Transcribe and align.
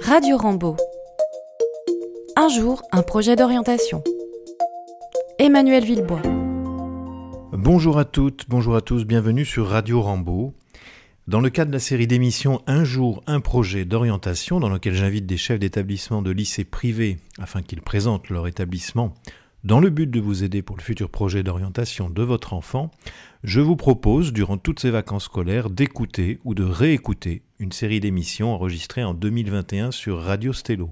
Radio 0.00 0.36
Rambo. 0.36 0.76
Un 2.36 2.48
jour, 2.48 2.82
un 2.92 3.02
projet 3.02 3.36
d'orientation. 3.36 4.02
Emmanuel 5.38 5.84
Villebois. 5.84 6.22
Bonjour 7.52 7.98
à 7.98 8.04
toutes, 8.04 8.46
bonjour 8.48 8.76
à 8.76 8.80
tous, 8.80 9.04
bienvenue 9.04 9.44
sur 9.44 9.68
Radio 9.68 10.00
Rambo. 10.00 10.54
Dans 11.28 11.40
le 11.40 11.50
cadre 11.50 11.70
de 11.70 11.76
la 11.76 11.80
série 11.80 12.06
d'émissions 12.06 12.62
Un 12.66 12.84
jour, 12.84 13.22
un 13.26 13.40
projet 13.40 13.84
d'orientation, 13.84 14.58
dans 14.60 14.68
lequel 14.68 14.94
j'invite 14.94 15.26
des 15.26 15.36
chefs 15.36 15.60
d'établissement 15.60 16.22
de 16.22 16.30
lycées 16.30 16.64
privés 16.64 17.18
afin 17.38 17.62
qu'ils 17.62 17.82
présentent 17.82 18.30
leur 18.30 18.46
établissement 18.48 19.14
dans 19.64 19.78
le 19.78 19.90
but 19.90 20.10
de 20.10 20.20
vous 20.20 20.42
aider 20.42 20.60
pour 20.60 20.76
le 20.76 20.82
futur 20.82 21.08
projet 21.08 21.42
d'orientation 21.42 22.10
de 22.10 22.22
votre 22.22 22.52
enfant, 22.52 22.90
je 23.44 23.60
vous 23.60 23.76
propose, 23.76 24.32
durant 24.32 24.58
toutes 24.58 24.80
ces 24.80 24.90
vacances 24.90 25.24
scolaires, 25.24 25.70
d'écouter 25.70 26.40
ou 26.44 26.54
de 26.54 26.64
réécouter 26.64 27.42
une 27.60 27.70
série 27.70 28.00
d'émissions 28.00 28.52
enregistrées 28.52 29.04
en 29.04 29.14
2021 29.14 29.92
sur 29.92 30.20
Radio 30.20 30.52
Stello. 30.52 30.90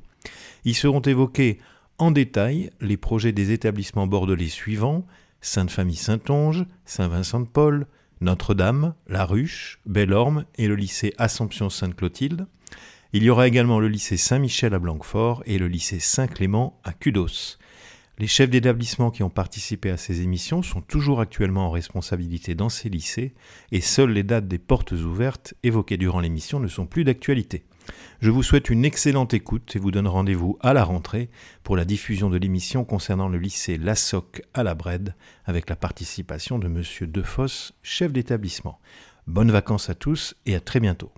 Y 0.64 0.74
seront 0.74 1.00
évoqués 1.00 1.58
en 1.98 2.12
détail 2.12 2.70
les 2.80 2.96
projets 2.96 3.32
des 3.32 3.50
établissements 3.50 4.06
bordelais 4.06 4.48
suivants 4.48 5.04
Sainte-Famille-Saint-Onge, 5.40 6.64
Saint-Vincent-de-Paul, 6.84 7.86
Notre-Dame, 8.20 8.94
La 9.08 9.24
Ruche, 9.24 9.80
Bellorme 9.86 10.44
et 10.56 10.68
le 10.68 10.76
lycée 10.76 11.12
Assomption-Sainte-Clotilde. 11.18 12.46
Il 13.12 13.24
y 13.24 13.30
aura 13.30 13.48
également 13.48 13.80
le 13.80 13.88
lycée 13.88 14.16
Saint-Michel 14.16 14.74
à 14.74 14.78
Blanquefort 14.78 15.42
et 15.46 15.58
le 15.58 15.66
lycée 15.66 15.98
Saint-Clément 15.98 16.78
à 16.84 16.92
Cudos. 16.92 17.58
Les 18.20 18.26
chefs 18.26 18.50
d'établissement 18.50 19.10
qui 19.10 19.22
ont 19.22 19.30
participé 19.30 19.88
à 19.88 19.96
ces 19.96 20.20
émissions 20.20 20.62
sont 20.62 20.82
toujours 20.82 21.22
actuellement 21.22 21.68
en 21.68 21.70
responsabilité 21.70 22.54
dans 22.54 22.68
ces 22.68 22.90
lycées 22.90 23.32
et 23.72 23.80
seules 23.80 24.10
les 24.10 24.24
dates 24.24 24.46
des 24.46 24.58
portes 24.58 24.92
ouvertes 24.92 25.54
évoquées 25.62 25.96
durant 25.96 26.20
l'émission 26.20 26.60
ne 26.60 26.68
sont 26.68 26.84
plus 26.84 27.02
d'actualité. 27.02 27.64
Je 28.20 28.28
vous 28.28 28.42
souhaite 28.42 28.68
une 28.68 28.84
excellente 28.84 29.32
écoute 29.32 29.74
et 29.74 29.78
vous 29.78 29.90
donne 29.90 30.06
rendez-vous 30.06 30.58
à 30.60 30.74
la 30.74 30.84
rentrée 30.84 31.30
pour 31.62 31.78
la 31.78 31.86
diffusion 31.86 32.28
de 32.28 32.36
l'émission 32.36 32.84
concernant 32.84 33.30
le 33.30 33.38
lycée 33.38 33.78
Lassoc 33.78 34.42
à 34.52 34.64
la 34.64 34.74
Brède 34.74 35.14
avec 35.46 35.70
la 35.70 35.76
participation 35.76 36.58
de 36.58 36.68
monsieur 36.68 37.06
Defosse, 37.06 37.72
chef 37.82 38.12
d'établissement. 38.12 38.80
Bonnes 39.28 39.50
vacances 39.50 39.88
à 39.88 39.94
tous 39.94 40.34
et 40.44 40.54
à 40.54 40.60
très 40.60 40.80
bientôt. 40.80 41.10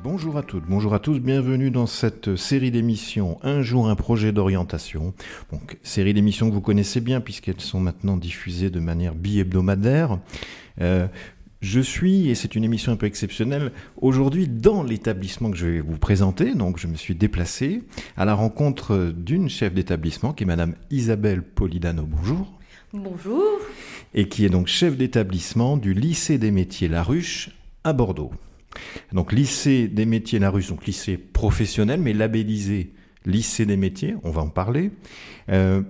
Bonjour 0.00 0.38
à 0.38 0.42
toutes, 0.42 0.64
bonjour 0.66 0.94
à 0.94 0.98
tous, 0.98 1.18
bienvenue 1.20 1.70
dans 1.70 1.86
cette 1.86 2.34
série 2.36 2.70
d'émissions 2.70 3.38
Un 3.42 3.60
jour 3.60 3.88
un 3.88 3.94
projet 3.94 4.32
d'orientation. 4.32 5.12
Donc 5.52 5.76
série 5.82 6.14
d'émissions 6.14 6.48
que 6.48 6.54
vous 6.54 6.62
connaissez 6.62 7.00
bien 7.00 7.20
puisqu'elles 7.20 7.60
sont 7.60 7.78
maintenant 7.78 8.16
diffusées 8.16 8.70
de 8.70 8.80
manière 8.80 9.14
bi-hebdomadaire. 9.14 10.18
Euh, 10.80 11.06
je 11.60 11.80
suis, 11.80 12.30
et 12.30 12.34
c'est 12.34 12.56
une 12.56 12.64
émission 12.64 12.92
un 12.92 12.96
peu 12.96 13.04
exceptionnelle, 13.04 13.70
aujourd'hui 14.00 14.48
dans 14.48 14.82
l'établissement 14.82 15.50
que 15.50 15.58
je 15.58 15.66
vais 15.66 15.80
vous 15.80 15.98
présenter. 15.98 16.54
Donc 16.54 16.78
je 16.78 16.86
me 16.86 16.96
suis 16.96 17.14
déplacé 17.14 17.82
à 18.16 18.24
la 18.24 18.34
rencontre 18.34 19.12
d'une 19.14 19.50
chef 19.50 19.74
d'établissement 19.74 20.32
qui 20.32 20.44
est 20.44 20.46
Madame 20.46 20.74
Isabelle 20.90 21.42
Polidano. 21.42 22.04
Bonjour. 22.04 22.50
Bonjour. 22.94 23.44
Et 24.14 24.26
qui 24.28 24.46
est 24.46 24.50
donc 24.50 24.68
chef 24.68 24.96
d'établissement 24.96 25.76
du 25.76 25.92
lycée 25.92 26.38
des 26.38 26.50
métiers 26.50 26.88
La 26.88 27.02
Ruche 27.02 27.50
à 27.84 27.92
Bordeaux. 27.92 28.32
Donc 29.12 29.32
lycée 29.32 29.88
des 29.88 30.06
métiers 30.06 30.38
Larus, 30.38 30.68
donc 30.68 30.86
lycée 30.86 31.16
professionnel, 31.16 32.00
mais 32.00 32.12
labellisé 32.12 32.92
lycée 33.26 33.66
des 33.66 33.76
métiers, 33.76 34.16
on 34.24 34.30
va 34.30 34.42
en 34.42 34.48
parler. 34.48 34.90
Euh, 35.48 35.82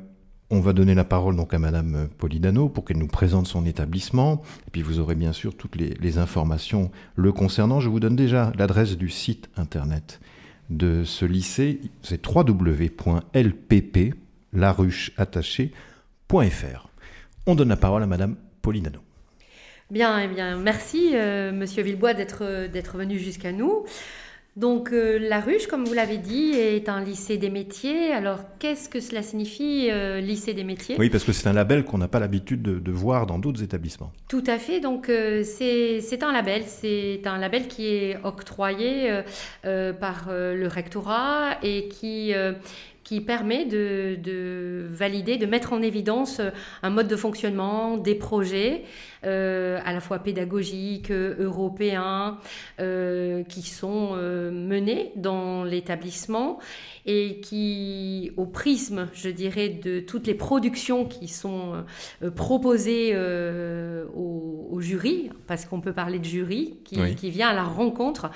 on 0.51 0.61
va 0.61 0.75
donner 0.75 0.95
la 0.95 1.05
parole 1.05 1.35
donc 1.35 1.55
à 1.55 1.59
Madame 1.59 2.09
Polidano 2.19 2.69
pour 2.69 2.85
qu'elle 2.85 2.99
nous 2.99 3.07
présente 3.07 3.47
son 3.47 3.65
établissement. 3.65 4.43
Et 4.67 4.71
puis 4.71 4.83
vous 4.83 5.01
aurez 5.01 5.15
bien 5.15 5.33
sûr 5.33 5.57
toutes 5.57 5.77
les, 5.77 6.19
informations 6.19 6.91
le 7.17 7.33
concernant. 7.33 7.81
Je 7.81 7.89
vous 7.89 8.01
donne 8.01 8.17
déjà 8.17 8.53
l'adresse 8.59 8.99
du 8.99 9.09
site 9.09 9.49
internet 9.57 10.21
de 10.69 11.05
ce 11.05 11.25
lycée. 11.25 11.81
C'est 12.03 12.23
www.lpp, 12.27 14.15
On 17.47 17.55
donne 17.55 17.69
la 17.69 17.77
parole 17.77 18.03
à 18.03 18.07
Madame 18.07 18.37
Polidano. 18.61 19.01
Bien, 19.93 20.21
eh 20.21 20.27
bien, 20.27 20.57
merci 20.57 21.11
euh, 21.13 21.53
Monsieur 21.53 21.83
Villebois 21.83 22.15
d'être 22.15 22.67
d'être 22.69 22.97
venu 22.97 23.19
jusqu'à 23.19 23.53
nous. 23.53 23.85
Donc 24.57 24.91
euh, 24.91 25.19
la 25.19 25.39
Ruche, 25.39 25.67
comme 25.67 25.85
vous 25.85 25.93
l'avez 25.93 26.17
dit, 26.17 26.53
est 26.53 26.89
un 26.89 27.05
lycée 27.05 27.37
des 27.37 27.51
métiers. 27.51 28.11
Alors 28.11 28.39
qu'est-ce 28.59 28.89
que 28.89 29.01
cela 29.01 29.21
signifie, 29.21 29.89
euh, 29.91 30.19
lycée 30.23 30.55
des 30.55 30.65
métiers? 30.65 30.97
Oui, 30.99 31.11
parce 31.11 31.25
que 31.25 31.33
c'est 31.33 31.47
un 31.47 31.53
label 31.53 31.85
qu'on 31.85 31.99
n'a 31.99 32.09
pas 32.09 32.21
l'habitude 32.21 32.63
de, 32.63 32.91
voir 32.91 33.27
dans 33.27 33.39
d'autres 33.39 33.63
établissements. 33.63 34.15
Tout 34.29 34.45
à 34.47 34.57
fait. 34.57 34.81
Donc 34.81 35.09
c'est 35.45 36.23
un 36.23 36.33
label. 36.33 36.63
C'est 36.67 37.27
un 37.27 37.37
label 37.37 37.69
qui 37.69 37.89
est 37.89 38.17
octroyé 38.25 39.21
par 39.63 40.31
le 40.31 40.67
rectorat 40.69 41.59
et 41.63 41.89
qui 41.89 42.33
qui 43.13 43.21
permet 43.21 43.67
de, 43.67 44.87
valider, 44.91 45.37
de 45.37 45.45
mettre 45.45 45.75
en 45.75 45.83
évidence 45.83 46.41
un 46.83 46.89
mode 46.89 47.09
de 47.09 47.17
fonctionnement, 47.17 47.99
des 47.99 48.15
projets 48.15 48.85
euh, 49.27 49.79
à 49.85 49.93
la 49.93 50.01
fois 50.01 50.19
pédagogiques, 50.19 51.11
européens, 51.11 52.39
euh, 52.81 53.45
qui 53.45 53.61
sont 53.61 54.13
euh, 54.15 54.51
menés 54.51 55.13
dans 55.17 55.63
l'établissement 55.63 56.59
et 57.05 57.41
qui, 57.41 58.33
au 58.39 58.47
prisme, 58.47 59.09
je 59.13 59.29
dirais, 59.29 59.69
de 59.69 60.01
toutes 60.01 60.27
les 60.27 60.35
productions 60.35 61.05
qui 61.05 61.29
sont 61.29 61.85
proposées 62.35 63.15
au, 64.15 64.79
jury, 64.81 65.31
parce 65.47 65.67
qu'on 65.67 65.81
peut 65.81 65.93
parler 65.93 66.19
de 66.19 66.25
jury, 66.25 66.79
qui, 66.85 67.15
qui 67.15 67.31
vient 67.31 67.49
à 67.49 67.55
la 67.55 67.65
rencontre 67.65 68.31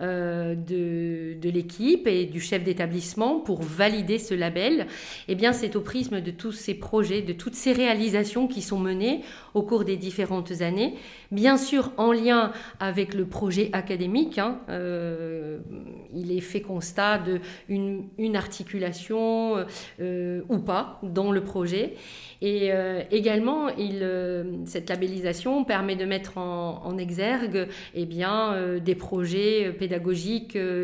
euh, 0.00 0.54
de, 0.54 1.50
l'équipe 1.50 2.06
et 2.06 2.26
du 2.26 2.40
chef 2.40 2.62
d'établissement 2.62 3.40
pour 3.40 3.60
valider 3.60 4.18
ce 4.18 4.34
label, 4.34 4.86
eh 5.26 5.34
bien 5.34 5.52
c'est 5.52 5.74
au 5.74 5.80
prisme 5.80 6.20
de 6.20 6.30
tous 6.30 6.52
ces 6.52 6.74
projets, 6.74 7.22
de 7.22 7.32
toutes 7.32 7.54
ces 7.54 7.72
réalisations 7.72 8.46
qui 8.46 8.62
sont 8.62 8.78
menées 8.78 9.22
au 9.52 9.62
cours 9.62 9.84
des 9.84 9.96
différentes 9.96 10.60
années, 10.60 10.94
bien 11.32 11.56
sûr 11.56 11.90
en 11.96 12.12
lien 12.12 12.52
avec 12.78 13.14
le 13.14 13.26
projet 13.26 13.68
académique. 13.72 14.38
Hein, 14.38 14.60
euh, 14.68 15.58
il 16.14 16.30
est 16.30 16.40
fait 16.40 16.60
constat 16.60 17.18
de 17.18 17.40
une, 17.68 18.36
articulation 18.36 19.64
euh, 20.00 20.42
ou 20.48 20.58
pas 20.58 21.00
dans 21.02 21.32
le 21.32 21.42
projet. 21.42 21.94
Et 22.42 22.70
également, 23.10 23.66
cette 24.64 24.88
labellisation 24.88 25.62
permet 25.64 25.94
de 25.94 26.06
mettre 26.06 26.38
en, 26.38 26.80
en 26.86 26.96
exergue 26.96 27.68
eh 27.94 28.06
bien, 28.06 28.78
des 28.78 28.94
projets 28.94 29.74
pédagogiques 29.78 29.89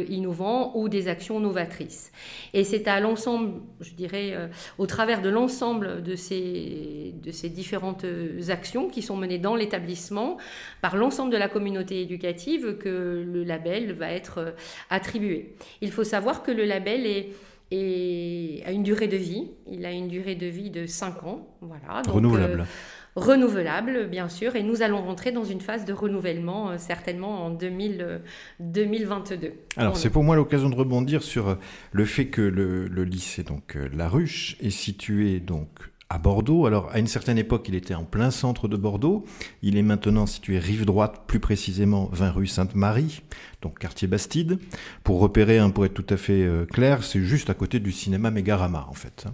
innovants 0.09 0.73
ou 0.77 0.89
des 0.89 1.09
actions 1.09 1.41
novatrices. 1.41 2.13
Et 2.55 2.65
c'est 2.65 2.89
à 2.89 3.01
l'ensemble, 3.01 3.61
je 3.81 3.93
dirais, 3.93 4.35
au 4.79 4.87
travers 4.87 5.23
de 5.23 5.29
l'ensemble 5.29 6.03
de 6.03 6.17
ces, 6.17 7.15
de 7.23 7.31
ces 7.31 7.49
différentes 7.49 8.07
actions 8.49 8.89
qui 8.89 9.03
sont 9.03 9.17
menées 9.17 9.39
dans 9.39 9.55
l'établissement 9.55 10.37
par 10.81 10.97
l'ensemble 10.97 11.33
de 11.33 11.37
la 11.37 11.49
communauté 11.49 12.01
éducative 12.01 12.79
que 12.79 13.25
le 13.27 13.45
label 13.45 13.93
va 13.93 14.11
être 14.11 14.55
attribué. 14.91 15.55
Il 15.81 15.91
faut 15.91 16.05
savoir 16.05 16.43
que 16.43 16.51
le 16.51 16.65
label 16.65 17.07
est 17.07 17.31
et 17.71 18.63
a 18.65 18.71
une 18.71 18.83
durée 18.83 19.09
de 19.09 19.17
vie. 19.17 19.51
Il 19.71 19.85
a 19.87 19.93
une 19.93 20.09
durée 20.09 20.35
de 20.35 20.47
vie 20.47 20.71
de 20.71 20.87
5 20.87 21.25
ans. 21.25 21.47
Voilà. 21.61 22.03
renouvelable. 22.09 22.61
Euh, 22.61 22.65
renouvelable, 23.17 24.09
bien 24.09 24.29
sûr. 24.29 24.55
Et 24.55 24.63
nous 24.63 24.83
allons 24.83 25.03
rentrer 25.03 25.33
dans 25.33 25.45
une 25.45 25.61
phase 25.61 25.85
de 25.85 25.93
renouvellement, 25.93 26.71
euh, 26.71 26.79
certainement 26.79 27.47
en 27.47 27.51
2000, 27.51 28.21
2022. 28.61 29.47
Euh, 29.47 29.51
Alors, 29.77 29.97
c'est 29.97 30.11
pour 30.11 30.23
moi 30.23 30.37
l'occasion 30.37 30.71
de 30.71 30.77
rebondir 30.77 31.23
sur 31.23 31.59
le 31.93 32.05
fait 32.05 32.27
que 32.27 32.43
le, 32.43 32.87
le 32.87 33.05
lycée, 33.05 33.43
donc 33.43 33.77
La 33.93 34.09
Ruche, 34.09 34.57
est 34.61 34.71
situé 34.71 35.41
donc 35.41 35.69
à 36.09 36.19
Bordeaux. 36.19 36.67
Alors, 36.67 36.91
à 36.93 36.99
une 36.99 37.07
certaine 37.07 37.39
époque, 37.39 37.67
il 37.69 37.75
était 37.75 37.95
en 37.95 38.05
plein 38.05 38.31
centre 38.31 38.69
de 38.69 38.77
Bordeaux. 38.77 39.25
Il 39.63 39.77
est 39.77 39.83
maintenant 39.83 40.27
situé 40.27 40.59
rive 40.59 40.85
droite, 40.85 41.23
plus 41.27 41.41
précisément 41.41 42.09
20 42.13 42.31
rue 42.31 42.47
Sainte-Marie, 42.47 43.23
donc 43.63 43.79
quartier 43.79 44.07
Bastide. 44.07 44.59
Pour 45.03 45.21
repérer, 45.21 45.59
hein, 45.59 45.71
pour 45.71 45.85
être 45.85 45.95
tout 45.95 46.07
à 46.15 46.17
fait 46.17 46.43
euh, 46.45 46.65
clair, 46.65 47.03
c'est 47.03 47.23
juste 47.23 47.51
à 47.51 47.55
côté 47.55 47.81
du 47.81 47.93
cinéma 47.93 48.31
Mégarama, 48.31 48.87
en 48.89 48.95
fait. 48.95 49.27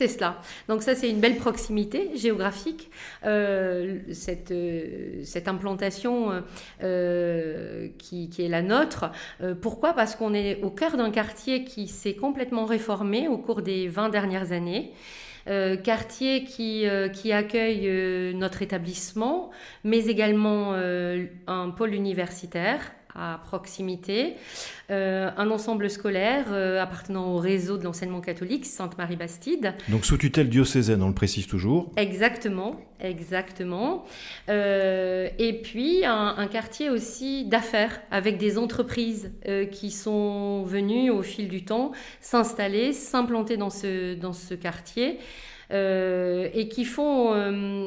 C'est 0.00 0.08
cela. 0.08 0.40
Donc 0.66 0.82
ça, 0.82 0.94
c'est 0.94 1.10
une 1.10 1.20
belle 1.20 1.36
proximité 1.36 2.12
géographique. 2.16 2.90
Euh, 3.26 3.98
cette, 4.12 4.50
euh, 4.50 5.20
cette, 5.24 5.46
implantation 5.46 6.42
qui, 7.98 8.30
qui, 8.30 8.42
est 8.42 8.48
la 8.48 8.62
nôtre. 8.62 9.10
pourquoi? 9.60 9.92
Parce 9.92 10.16
qu'on 10.16 10.32
est 10.32 10.62
au 10.62 10.70
cœur 10.70 10.96
d'un 10.96 11.10
quartier 11.10 11.64
qui 11.64 11.86
s'est 11.86 12.14
complètement 12.14 12.64
réformé 12.64 13.28
au 13.28 13.36
cours 13.36 13.60
des 13.60 13.88
20 13.88 14.08
dernières 14.08 14.52
années. 14.52 14.94
Euh, 15.48 15.76
quartier 15.76 16.44
qui, 16.44 16.86
euh, 16.86 17.08
qui 17.08 17.32
accueille 17.32 17.88
euh, 17.88 18.32
notre 18.32 18.62
établissement, 18.62 19.50
mais 19.84 20.06
également 20.06 20.72
un 20.72 21.70
pôle 21.70 21.94
universitaire 21.94 22.92
à 23.14 23.40
proximité, 23.44 24.34
euh, 24.90 25.30
un 25.36 25.50
ensemble 25.50 25.90
scolaire 25.90 26.46
euh, 26.50 26.82
appartenant 26.82 27.34
au 27.34 27.38
réseau 27.38 27.76
de 27.76 27.84
l'enseignement 27.84 28.20
catholique 28.20 28.66
Sainte-Marie-Bastide. 28.66 29.74
Donc 29.88 30.04
sous 30.04 30.16
tutelle 30.16 30.48
diocésaine, 30.48 31.02
on 31.02 31.08
le 31.08 31.14
précise 31.14 31.46
toujours. 31.46 31.90
Exactement, 31.96 32.76
exactement. 33.00 34.04
Euh, 34.48 35.28
et 35.38 35.60
puis 35.60 36.04
un, 36.04 36.34
un 36.36 36.46
quartier 36.46 36.90
aussi 36.90 37.44
d'affaires 37.44 38.00
avec 38.10 38.38
des 38.38 38.58
entreprises 38.58 39.32
qui 39.72 39.90
sont 39.90 40.62
venues 40.62 41.10
au 41.10 41.22
fil 41.22 41.48
du 41.48 41.64
temps 41.64 41.92
s'installer, 42.20 42.92
s'implanter 42.92 43.56
dans 43.56 43.70
ce, 43.70 44.14
dans 44.14 44.32
ce 44.32 44.54
quartier. 44.54 45.18
et 45.70 46.68
qui 46.68 46.84
font, 46.84 47.32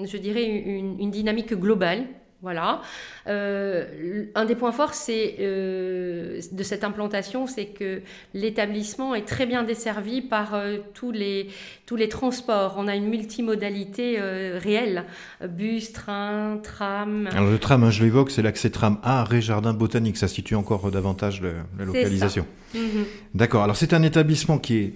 je 0.06 0.18
dirais, 0.18 0.46
une, 0.46 1.00
une 1.00 1.12
dynamique 1.12 1.54
globale 1.54 2.06
voilà. 2.44 2.82
Euh, 3.28 4.26
un 4.36 4.44
des 4.44 4.56
points 4.56 4.74
forts 4.74 4.94
c'est, 4.94 5.38
euh, 5.40 6.42
de 6.52 6.64
cette 6.64 6.84
implantation, 6.84 7.48
c'est 7.48 7.68
que 7.68 8.02
l'établissement 8.34 9.16
est 9.16 9.24
très 9.26 9.46
bien 9.46 9.64
desservi 9.64 10.22
par 10.22 10.54
euh, 10.54 10.80
tous, 10.94 11.12
les, 11.12 11.48
tous 11.86 11.96
les 11.96 12.10
transports. 12.10 12.76
On 12.78 12.90
a 12.90 12.98
une 12.98 13.08
multimodalité 13.08 14.20
réelle 14.20 15.06
bus, 15.48 15.94
train, 15.94 16.60
tram. 16.62 17.30
Alors 17.32 17.50
le 17.50 17.58
tram, 17.58 17.86
hein, 17.86 17.92
je 17.92 18.04
l'évoque, 18.04 18.30
c'est 18.30 18.42
l'accès 18.42 18.70
tram 18.70 19.00
à 19.04 19.24
Ré 19.24 19.42
Jardin 19.42 19.74
Botanique. 19.74 20.18
Ça 20.18 20.28
situe 20.28 20.56
encore 20.56 20.92
davantage 20.92 21.42
la 21.42 21.86
localisation. 21.86 22.46
Mhm. 22.76 23.06
D'accord. 23.36 23.64
Alors 23.64 23.78
c'est 23.78 23.94
un 23.94 24.04
établissement 24.04 24.58
qui 24.58 24.78
est 24.78 24.94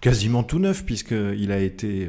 quasiment 0.00 0.42
tout 0.42 0.58
neuf 0.58 0.86
puisqu'il 0.86 1.52
a 1.52 1.58
été 1.58 2.08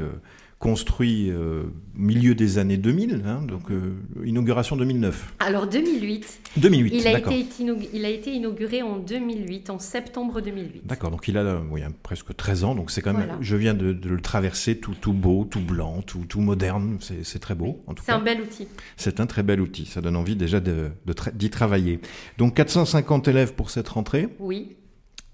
construit 0.62 1.32
euh, 1.32 1.64
milieu 1.96 2.36
des 2.36 2.60
années 2.60 2.78
2000, 2.78 3.24
hein, 3.26 3.42
donc 3.42 3.72
euh, 3.72 3.96
inauguration 4.24 4.78
2009. 4.78 5.34
Alors 5.40 5.66
2008. 5.66 6.40
2008, 6.58 6.94
il 6.94 7.08
a, 7.08 7.18
été, 7.18 7.48
il 7.94 8.06
a 8.06 8.10
été 8.10 8.32
inauguré 8.32 8.84
en 8.84 8.98
2008, 8.98 9.72
en 9.72 9.80
septembre 9.80 10.40
2008. 10.40 10.86
D'accord, 10.86 11.10
donc 11.10 11.28
il 11.28 11.36
a 11.40 11.60
oui, 11.72 11.82
presque 12.04 12.36
13 12.36 12.64
ans, 12.64 12.76
donc 12.76 12.92
c'est 12.92 13.02
quand 13.02 13.14
même, 13.14 13.38
je 13.42 13.56
viens 13.56 13.74
de, 13.74 13.98
le 14.08 14.22
traverser, 14.22 14.78
tout, 14.78 14.94
tout 14.94 15.14
beau, 15.14 15.46
tout 15.50 15.62
blanc, 15.62 16.04
tout, 16.06 16.26
tout 16.30 16.42
moderne, 16.42 17.00
c'est 17.00 17.40
très 17.40 17.56
beau. 17.56 17.84
C'est 18.06 18.12
un 18.12 18.20
bel 18.20 18.40
outil. 18.42 18.68
C'est 18.98 19.20
un 19.20 19.26
très 19.26 19.42
bel 19.42 19.62
outil, 19.62 19.88
ça 19.88 20.00
donne 20.00 20.16
envie 20.16 20.36
déjà 20.36 20.60
d'y 20.60 20.70
de, 20.70 21.48
travailler. 21.48 22.00
Donc 22.38 22.54
450 22.54 23.28
élèves 23.28 23.56
pour 23.56 23.72
cette 23.72 23.90
rentrée. 23.90 24.30
Oui. 24.38 24.76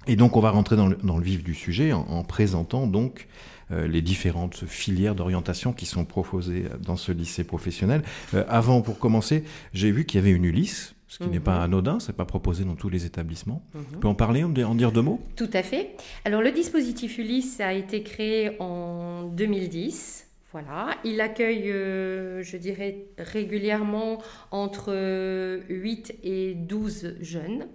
Et 0.09 0.15
donc 0.15 0.38
on 0.38 0.39
va 0.39 0.51
rentrer 0.51 0.77
dans 0.77 0.88
le, 0.88 0.95
dans 1.03 1.18
le 1.18 1.24
vif 1.24 1.44
du 1.44 1.53
sujet 1.53 1.91
en, 1.91 2.00
en 2.07 2.24
présentant 2.24 2.88
donc 2.88 3.27
les 3.69 4.01
différentes 4.01 4.65
filières 4.65 5.15
d'orientation 5.15 5.73
qui 5.73 5.85
sont 5.85 6.05
proposées 6.05 6.65
dans 6.81 6.95
ce 6.95 7.11
lycée 7.11 7.43
professionnel. 7.43 8.01
Euh, 8.33 8.43
avant, 8.47 8.81
pour 8.81 8.99
commencer, 8.99 9.43
j'ai 9.73 9.91
vu 9.91 10.05
qu'il 10.05 10.19
y 10.19 10.23
avait 10.23 10.31
une 10.31 10.45
Ulysse, 10.45 10.95
ce 11.07 11.19
qui 11.19 11.29
n'est 11.29 11.39
pas 11.39 11.57
mhm. 11.57 11.63
anodin, 11.63 11.99
c'est 11.99 12.15
pas 12.15 12.25
proposé 12.25 12.65
dans 12.65 12.75
tous 12.75 12.89
les 12.89 13.05
établissements. 13.05 13.63
On 13.73 13.79
mhm. 13.79 13.99
peut 13.99 14.07
en 14.07 14.15
parler, 14.15 14.43
en 14.43 14.49
dire 14.49 14.91
deux 14.91 15.01
mots? 15.01 15.21
Tout 15.35 15.49
à 15.53 15.63
fait. 15.63 15.95
Alors 16.25 16.41
le 16.41 16.51
dispositif 16.51 17.17
Ulysse 17.17 17.59
a 17.59 17.73
été 17.73 18.03
créé 18.03 18.57
en 18.59 19.23
2010. 19.23 20.25
Voilà, 20.53 20.97
il 21.03 21.19
accueille, 21.21 21.69
euh, 21.71 22.41
je 22.41 22.57
dirais, 22.57 23.05
régulièrement 23.17 24.21
entre 24.51 25.61
8 25.69 26.15
et 26.23 26.55
12 26.55 27.17
jeunes. 27.21 27.67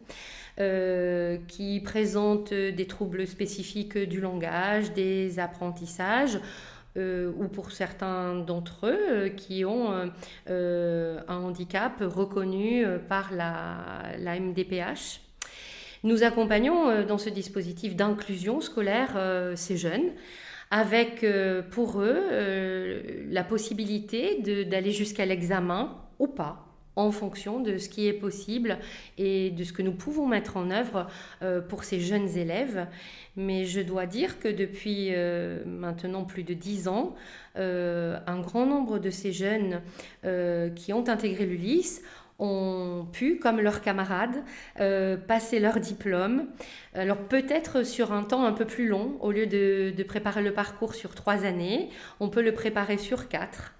Euh, 0.60 1.38
qui 1.48 1.80
présentent 1.80 2.52
des 2.52 2.86
troubles 2.86 3.26
spécifiques 3.26 3.96
du 3.96 4.20
langage, 4.20 4.92
des 4.92 5.38
apprentissages. 5.38 6.38
Euh, 6.98 7.32
ou 7.38 7.48
pour 7.48 7.70
certains 7.70 8.34
d'entre 8.34 8.86
eux 8.86 8.98
euh, 9.08 9.28
qui 9.30 9.64
ont 9.64 9.90
un 10.46 11.22
handicap 11.26 12.02
reconnu 12.02 12.84
par 13.08 13.32
la, 13.32 14.02
la 14.18 14.38
MDPH. 14.38 15.22
Nous 16.04 16.22
accompagnons 16.22 17.02
dans 17.06 17.16
ce 17.16 17.30
dispositif 17.30 17.96
d'inclusion 17.96 18.60
scolaire 18.60 19.16
ces 19.54 19.78
jeunes 19.78 20.10
avec 20.70 21.24
pour 21.70 22.02
eux 22.02 22.20
la 23.30 23.44
possibilité 23.44 24.42
d'aller 24.66 24.90
jusqu'à 24.90 25.24
l'examen 25.24 25.96
ou 26.18 26.26
pas 26.26 26.71
en 26.96 27.10
fonction 27.10 27.60
de 27.60 27.78
ce 27.78 27.88
qui 27.88 28.06
est 28.06 28.12
possible 28.12 28.78
et 29.18 29.50
de 29.50 29.64
ce 29.64 29.72
que 29.72 29.82
nous 29.82 29.92
pouvons 29.92 30.26
mettre 30.26 30.56
en 30.56 30.70
œuvre 30.70 31.08
euh, 31.42 31.60
pour 31.60 31.84
ces 31.84 32.00
jeunes 32.00 32.28
élèves. 32.36 32.86
Mais 33.36 33.64
je 33.64 33.80
dois 33.80 34.06
dire 34.06 34.38
que 34.38 34.48
depuis 34.48 35.08
euh, 35.10 35.64
maintenant 35.64 36.24
plus 36.24 36.42
de 36.42 36.54
dix 36.54 36.88
ans, 36.88 37.14
euh, 37.56 38.18
un 38.26 38.40
grand 38.40 38.66
nombre 38.66 38.98
de 38.98 39.10
ces 39.10 39.32
jeunes 39.32 39.80
qui 40.76 40.92
ont 40.92 41.08
intégré 41.08 41.46
l'ULIS 41.46 42.02
ont 42.38 43.06
pu, 43.12 43.38
comme 43.38 43.60
leurs 43.60 43.80
camarades, 43.82 44.42
passer 45.26 45.60
leur 45.60 45.80
diplôme. 45.80 46.46
Alors 46.94 47.18
peut-être 47.18 47.84
sur 47.84 48.12
un 48.12 48.22
temps 48.22 48.44
un 48.44 48.52
peu 48.52 48.64
plus 48.64 48.88
long, 48.88 49.16
au 49.20 49.32
lieu 49.32 49.46
de 49.46 50.02
préparer 50.02 50.42
le 50.42 50.52
parcours 50.52 50.94
sur 50.94 51.14
trois 51.14 51.44
années, 51.44 51.90
on 52.20 52.28
peut 52.28 52.42
le 52.42 52.52
préparer 52.52 52.98
sur 52.98 53.28
quatre 53.28 53.72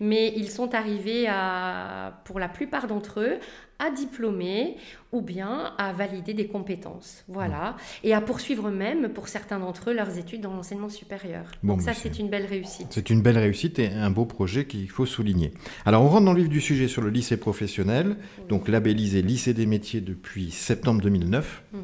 mais 0.00 0.32
ils 0.36 0.50
sont 0.50 0.74
arrivés 0.74 1.26
à, 1.28 2.20
pour 2.24 2.38
la 2.38 2.48
plupart 2.48 2.86
d'entre 2.86 3.20
eux, 3.20 3.38
à 3.78 3.90
diplômer 3.90 4.76
ou 5.12 5.20
bien 5.20 5.72
à 5.78 5.92
valider 5.92 6.32
des 6.32 6.46
compétences. 6.46 7.24
Voilà. 7.28 7.76
Et 8.02 8.14
à 8.14 8.20
poursuivre 8.20 8.70
même, 8.70 9.08
pour 9.08 9.28
certains 9.28 9.58
d'entre 9.58 9.90
eux, 9.90 9.94
leurs 9.94 10.16
études 10.18 10.40
dans 10.40 10.54
l'enseignement 10.54 10.88
supérieur. 10.88 11.44
Donc 11.62 11.82
ça, 11.82 11.92
c'est 11.92 12.18
une 12.18 12.28
belle 12.28 12.46
réussite. 12.46 12.88
C'est 12.90 13.10
une 13.10 13.20
belle 13.20 13.38
réussite 13.38 13.78
et 13.78 13.88
un 13.88 14.10
beau 14.10 14.24
projet 14.24 14.66
qu'il 14.66 14.88
faut 14.88 15.06
souligner. 15.06 15.52
Alors, 15.84 16.02
on 16.02 16.08
rentre 16.08 16.24
dans 16.24 16.32
le 16.32 16.40
vif 16.40 16.48
du 16.48 16.60
sujet 16.60 16.88
sur 16.88 17.02
le 17.02 17.10
lycée 17.10 17.36
professionnel, 17.36 18.16
donc 18.48 18.68
labellisé 18.68 19.22
lycée 19.22 19.54
des 19.54 19.66
métiers 19.66 20.00
depuis 20.00 20.50
septembre 20.50 21.00
2009. 21.02 21.62
Mhm. 21.72 21.80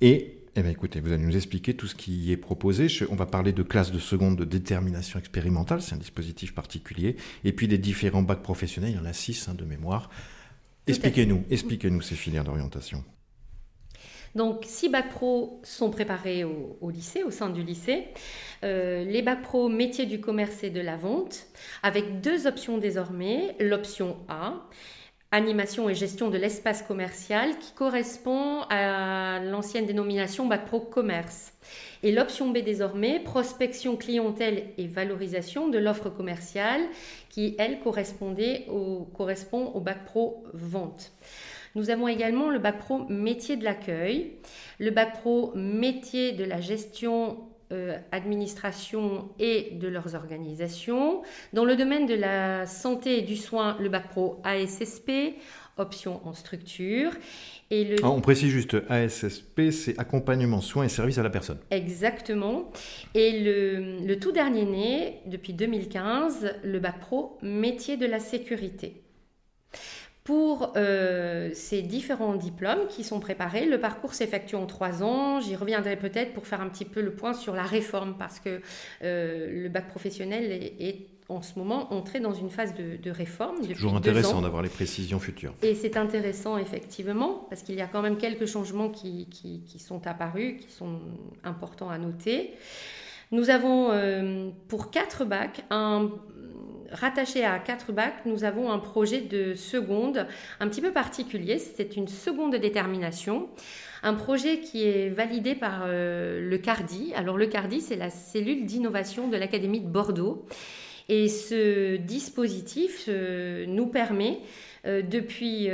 Et 0.00 0.43
eh 0.56 0.62
bien, 0.62 0.70
écoutez, 0.70 1.00
vous 1.00 1.12
allez 1.12 1.24
nous 1.24 1.36
expliquer 1.36 1.74
tout 1.74 1.86
ce 1.86 1.94
qui 1.94 2.30
est 2.30 2.36
proposé. 2.36 2.86
on 3.10 3.16
va 3.16 3.26
parler 3.26 3.52
de 3.52 3.62
classe 3.62 3.90
de 3.90 3.98
seconde 3.98 4.36
de 4.36 4.44
détermination 4.44 5.18
expérimentale, 5.18 5.82
c'est 5.82 5.94
un 5.94 5.98
dispositif 5.98 6.54
particulier, 6.54 7.16
et 7.42 7.52
puis 7.52 7.66
des 7.66 7.78
différents 7.78 8.22
bacs 8.22 8.42
professionnels, 8.42 8.90
il 8.90 8.96
y 8.96 9.00
en 9.00 9.04
a 9.04 9.12
six 9.12 9.48
hein, 9.48 9.54
de 9.54 9.64
mémoire. 9.64 10.10
Expliquez-nous, 10.86 11.44
expliquez-nous 11.50 12.02
ces 12.02 12.14
filières 12.14 12.44
d'orientation. 12.44 13.02
Donc, 14.34 14.64
six 14.66 14.88
bacs 14.88 15.10
pro 15.10 15.60
sont 15.62 15.90
préparés 15.90 16.44
au, 16.44 16.90
lycée, 16.90 17.22
au 17.22 17.30
sein 17.30 17.50
du 17.50 17.62
lycée. 17.62 18.08
Euh, 18.64 19.04
les 19.04 19.22
bacs 19.22 19.42
pro 19.42 19.68
métiers 19.68 20.06
du 20.06 20.20
commerce 20.20 20.64
et 20.64 20.70
de 20.70 20.80
la 20.80 20.96
vente, 20.96 21.46
avec 21.82 22.20
deux 22.20 22.46
options 22.46 22.78
désormais. 22.78 23.54
L'option 23.60 24.16
A, 24.28 24.68
animation 25.34 25.90
et 25.90 25.94
gestion 25.94 26.30
de 26.30 26.38
l'espace 26.38 26.82
commercial 26.82 27.58
qui 27.58 27.72
correspond 27.72 28.60
à 28.70 29.40
l'ancienne 29.40 29.84
dénomination 29.84 30.46
Bac 30.46 30.64
Pro 30.66 30.78
Commerce. 30.78 31.52
Et 32.04 32.12
l'option 32.12 32.50
B 32.50 32.58
désormais, 32.58 33.18
prospection 33.18 33.96
clientèle 33.96 34.68
et 34.78 34.86
valorisation 34.86 35.68
de 35.68 35.78
l'offre 35.78 36.08
commerciale 36.08 36.82
qui, 37.30 37.56
elle, 37.58 37.80
correspondait 37.80 38.66
au, 38.68 39.08
correspond 39.12 39.72
au 39.74 39.80
Bac 39.80 40.04
Pro 40.04 40.44
Vente. 40.52 41.10
Nous 41.74 41.90
avons 41.90 42.06
également 42.06 42.50
le 42.50 42.60
Bac 42.60 42.78
Pro 42.78 43.04
métier 43.08 43.56
de 43.56 43.64
l'accueil, 43.64 44.34
le 44.78 44.92
Bac 44.92 45.14
Pro 45.20 45.50
métier 45.56 46.30
de 46.30 46.44
la 46.44 46.60
gestion 46.60 47.38
euh, 47.74 47.98
administration 48.12 49.28
et 49.38 49.72
de 49.72 49.88
leurs 49.88 50.14
organisations. 50.14 51.22
Dans 51.52 51.64
le 51.64 51.76
domaine 51.76 52.06
de 52.06 52.14
la 52.14 52.66
santé 52.66 53.18
et 53.18 53.22
du 53.22 53.36
soin, 53.36 53.76
le 53.80 53.88
bac 53.88 54.08
pro 54.08 54.40
ASSP, 54.44 55.10
option 55.76 56.20
en 56.26 56.32
structure. 56.32 57.10
Et 57.70 57.84
le... 57.84 57.96
Ah, 58.02 58.10
on 58.10 58.20
précise 58.20 58.50
juste, 58.50 58.76
ASSP, 58.88 59.70
c'est 59.70 59.98
accompagnement, 59.98 60.60
soins 60.60 60.84
et 60.84 60.88
services 60.88 61.18
à 61.18 61.22
la 61.22 61.30
personne. 61.30 61.58
Exactement. 61.70 62.70
Et 63.14 63.40
le, 63.40 64.06
le 64.06 64.18
tout 64.18 64.32
dernier 64.32 64.64
né, 64.64 65.20
depuis 65.26 65.52
2015, 65.52 66.54
le 66.62 66.78
bac 66.78 67.00
pro 67.00 67.38
métier 67.42 67.96
de 67.96 68.06
la 68.06 68.20
sécurité. 68.20 69.03
Pour 70.24 70.72
euh, 70.76 71.50
ces 71.52 71.82
différents 71.82 72.34
diplômes 72.34 72.86
qui 72.88 73.04
sont 73.04 73.20
préparés, 73.20 73.66
le 73.66 73.78
parcours 73.78 74.14
s'effectue 74.14 74.54
en 74.54 74.64
trois 74.64 75.02
ans. 75.02 75.38
J'y 75.38 75.54
reviendrai 75.54 75.96
peut-être 75.96 76.32
pour 76.32 76.46
faire 76.46 76.62
un 76.62 76.70
petit 76.70 76.86
peu 76.86 77.02
le 77.02 77.12
point 77.12 77.34
sur 77.34 77.54
la 77.54 77.64
réforme 77.64 78.16
parce 78.18 78.40
que 78.40 78.62
euh, 79.02 79.62
le 79.62 79.68
bac 79.68 79.86
professionnel 79.86 80.50
est, 80.50 81.08
en 81.28 81.42
ce 81.42 81.58
moment 81.58 81.92
entré 81.92 82.20
dans 82.20 82.32
une 82.32 82.48
phase 82.48 82.74
de, 82.74 83.10
réforme. 83.10 83.56
C'est 83.62 83.74
toujours 83.74 83.96
intéressant 83.96 84.40
d'avoir 84.40 84.62
les 84.62 84.70
précisions 84.70 85.18
futures. 85.18 85.52
Et 85.62 85.74
c'est 85.74 85.98
intéressant 85.98 86.56
effectivement 86.56 87.46
parce 87.50 87.62
qu'il 87.62 87.74
y 87.74 87.82
a 87.82 87.86
quand 87.86 88.00
même 88.00 88.16
quelques 88.16 88.46
changements 88.46 88.88
qui, 88.88 89.28
qui, 89.28 89.78
sont 89.78 90.06
apparus, 90.06 90.56
qui 90.58 90.72
sont 90.72 91.00
importants 91.44 91.90
à 91.90 91.98
noter. 91.98 92.54
Nous 93.30 93.50
avons 93.50 93.90
euh, 93.90 94.50
pour 94.68 94.90
quatre 94.90 95.24
bacs 95.26 95.64
un 95.68 96.10
rattaché 96.94 97.44
à 97.44 97.58
quatre 97.58 97.92
bacs, 97.92 98.24
nous 98.24 98.44
avons 98.44 98.70
un 98.70 98.78
projet 98.78 99.20
de 99.20 99.54
seconde 99.54 100.26
un 100.60 100.68
petit 100.68 100.80
peu 100.80 100.92
particulier. 100.92 101.58
C'est 101.58 101.96
une 101.96 102.08
seconde 102.08 102.56
détermination. 102.56 103.48
Un 104.02 104.14
projet 104.14 104.60
qui 104.60 104.84
est 104.84 105.08
validé 105.08 105.54
par 105.54 105.82
euh, 105.86 106.40
le 106.40 106.58
CARDI. 106.58 107.12
Alors 107.14 107.36
le 107.36 107.46
CARDI, 107.46 107.80
c'est 107.80 107.96
la 107.96 108.10
cellule 108.10 108.66
d'innovation 108.66 109.28
de 109.28 109.36
l'Académie 109.36 109.80
de 109.80 109.88
Bordeaux. 109.88 110.46
Et 111.08 111.28
ce 111.28 111.96
dispositif 111.96 113.06
euh, 113.08 113.66
nous 113.66 113.86
permet 113.86 114.40
depuis 114.86 115.70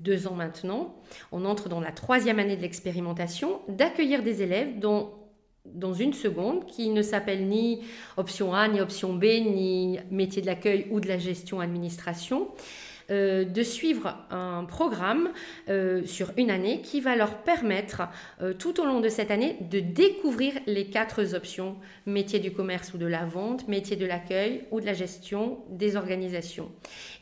deux 0.00 0.26
ans 0.26 0.34
maintenant, 0.34 0.96
on 1.30 1.44
entre 1.44 1.68
dans 1.68 1.80
la 1.80 1.92
troisième 1.92 2.40
année 2.40 2.56
de 2.56 2.62
l'expérimentation, 2.62 3.60
d'accueillir 3.68 4.24
des 4.24 4.42
élèves 4.42 4.80
dont 4.80 5.12
dans 5.74 5.94
une 5.94 6.12
seconde, 6.12 6.66
qui 6.66 6.90
ne 6.90 7.02
s'appelle 7.02 7.46
ni 7.46 7.80
option 8.16 8.54
A, 8.54 8.68
ni 8.68 8.80
option 8.80 9.12
B, 9.12 9.24
ni 9.24 9.98
métier 10.10 10.42
de 10.42 10.46
l'accueil 10.46 10.86
ou 10.90 11.00
de 11.00 11.08
la 11.08 11.18
gestion 11.18 11.60
administration, 11.60 12.48
euh, 13.10 13.44
de 13.44 13.62
suivre 13.62 14.18
un 14.30 14.64
programme 14.64 15.30
euh, 15.70 16.04
sur 16.04 16.30
une 16.36 16.50
année 16.50 16.82
qui 16.82 17.00
va 17.00 17.16
leur 17.16 17.38
permettre 17.38 18.02
euh, 18.42 18.52
tout 18.52 18.82
au 18.82 18.84
long 18.84 19.00
de 19.00 19.08
cette 19.08 19.30
année 19.30 19.56
de 19.62 19.80
découvrir 19.80 20.52
les 20.66 20.88
quatre 20.88 21.34
options, 21.34 21.76
métier 22.04 22.38
du 22.38 22.52
commerce 22.52 22.92
ou 22.92 22.98
de 22.98 23.06
la 23.06 23.24
vente, 23.24 23.66
métier 23.66 23.96
de 23.96 24.04
l'accueil 24.04 24.64
ou 24.72 24.82
de 24.82 24.84
la 24.84 24.92
gestion 24.92 25.60
des 25.70 25.96
organisations. 25.96 26.70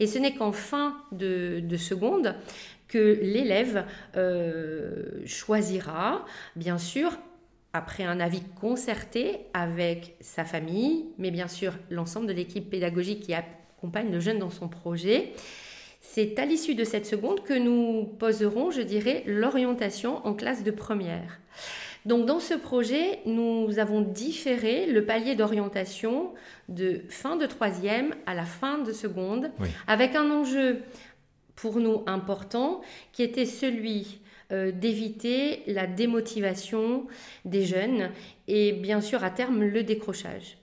Et 0.00 0.08
ce 0.08 0.18
n'est 0.18 0.34
qu'en 0.34 0.50
fin 0.50 0.96
de, 1.12 1.60
de 1.60 1.76
seconde 1.76 2.34
que 2.88 3.20
l'élève 3.22 3.84
choisira, 5.24 6.24
bien 6.56 6.78
sûr, 6.78 7.16
après 7.73 8.04
un 8.04 8.20
avis 8.20 8.42
concerté 8.61 9.40
avec 9.52 10.16
sa 10.20 10.44
famille, 10.44 11.06
mais 11.18 11.30
bien 11.30 11.49
sûr 11.49 11.75
l'ensemble 11.90 12.26
de 12.26 12.32
l'équipe 12.32 12.70
pédagogique 12.70 13.20
qui 13.20 13.35
accompagne 13.35 14.11
le 14.11 14.20
jeune 14.20 14.38
dans 14.38 14.50
son 14.50 14.68
projet. 14.68 15.32
C'est 16.00 16.38
à 16.38 16.46
l'issue 16.46 16.75
de 16.75 16.85
cette 16.85 17.06
seconde 17.06 17.42
que 17.42 17.52
nous 17.52 18.04
poserons, 18.18 18.70
je 18.70 18.80
dirais, 18.80 19.25
l'orientation 19.26 20.25
en 20.26 20.35
classe 20.35 20.62
de 20.62 20.70
première. 20.70 21.40
Donc 22.06 22.25
dans 22.25 22.38
ce 22.38 22.54
projet, 22.54 23.18
nous 23.26 23.80
avons 23.80 24.00
différé 24.00 24.87
le 24.87 25.04
palier 25.04 25.35
d'orientation 25.35 26.32
de 26.68 27.02
fin 27.08 27.37
de 27.37 27.46
troisième 27.46 28.14
à 28.26 28.35
la 28.35 28.44
fin 28.44 28.78
de 28.78 28.92
seconde, 28.92 29.50
avec 29.88 30.14
un 30.14 30.30
enjeu 30.30 30.82
pour 31.56 31.80
nous 31.80 32.04
important 32.06 32.80
qui 33.12 33.25
était 33.25 33.44
celui 33.44 34.20
euh, 34.52 34.70
d'éviter 34.70 35.62
la 35.66 35.86
démotivation 35.86 37.06
des 37.44 37.64
jeunes 37.64 38.10
et 38.46 38.72
bien 38.72 39.00
sûr 39.00 39.24
à 39.24 39.30
terme 39.30 39.64
le 39.64 39.82
décrochage. 39.82 40.58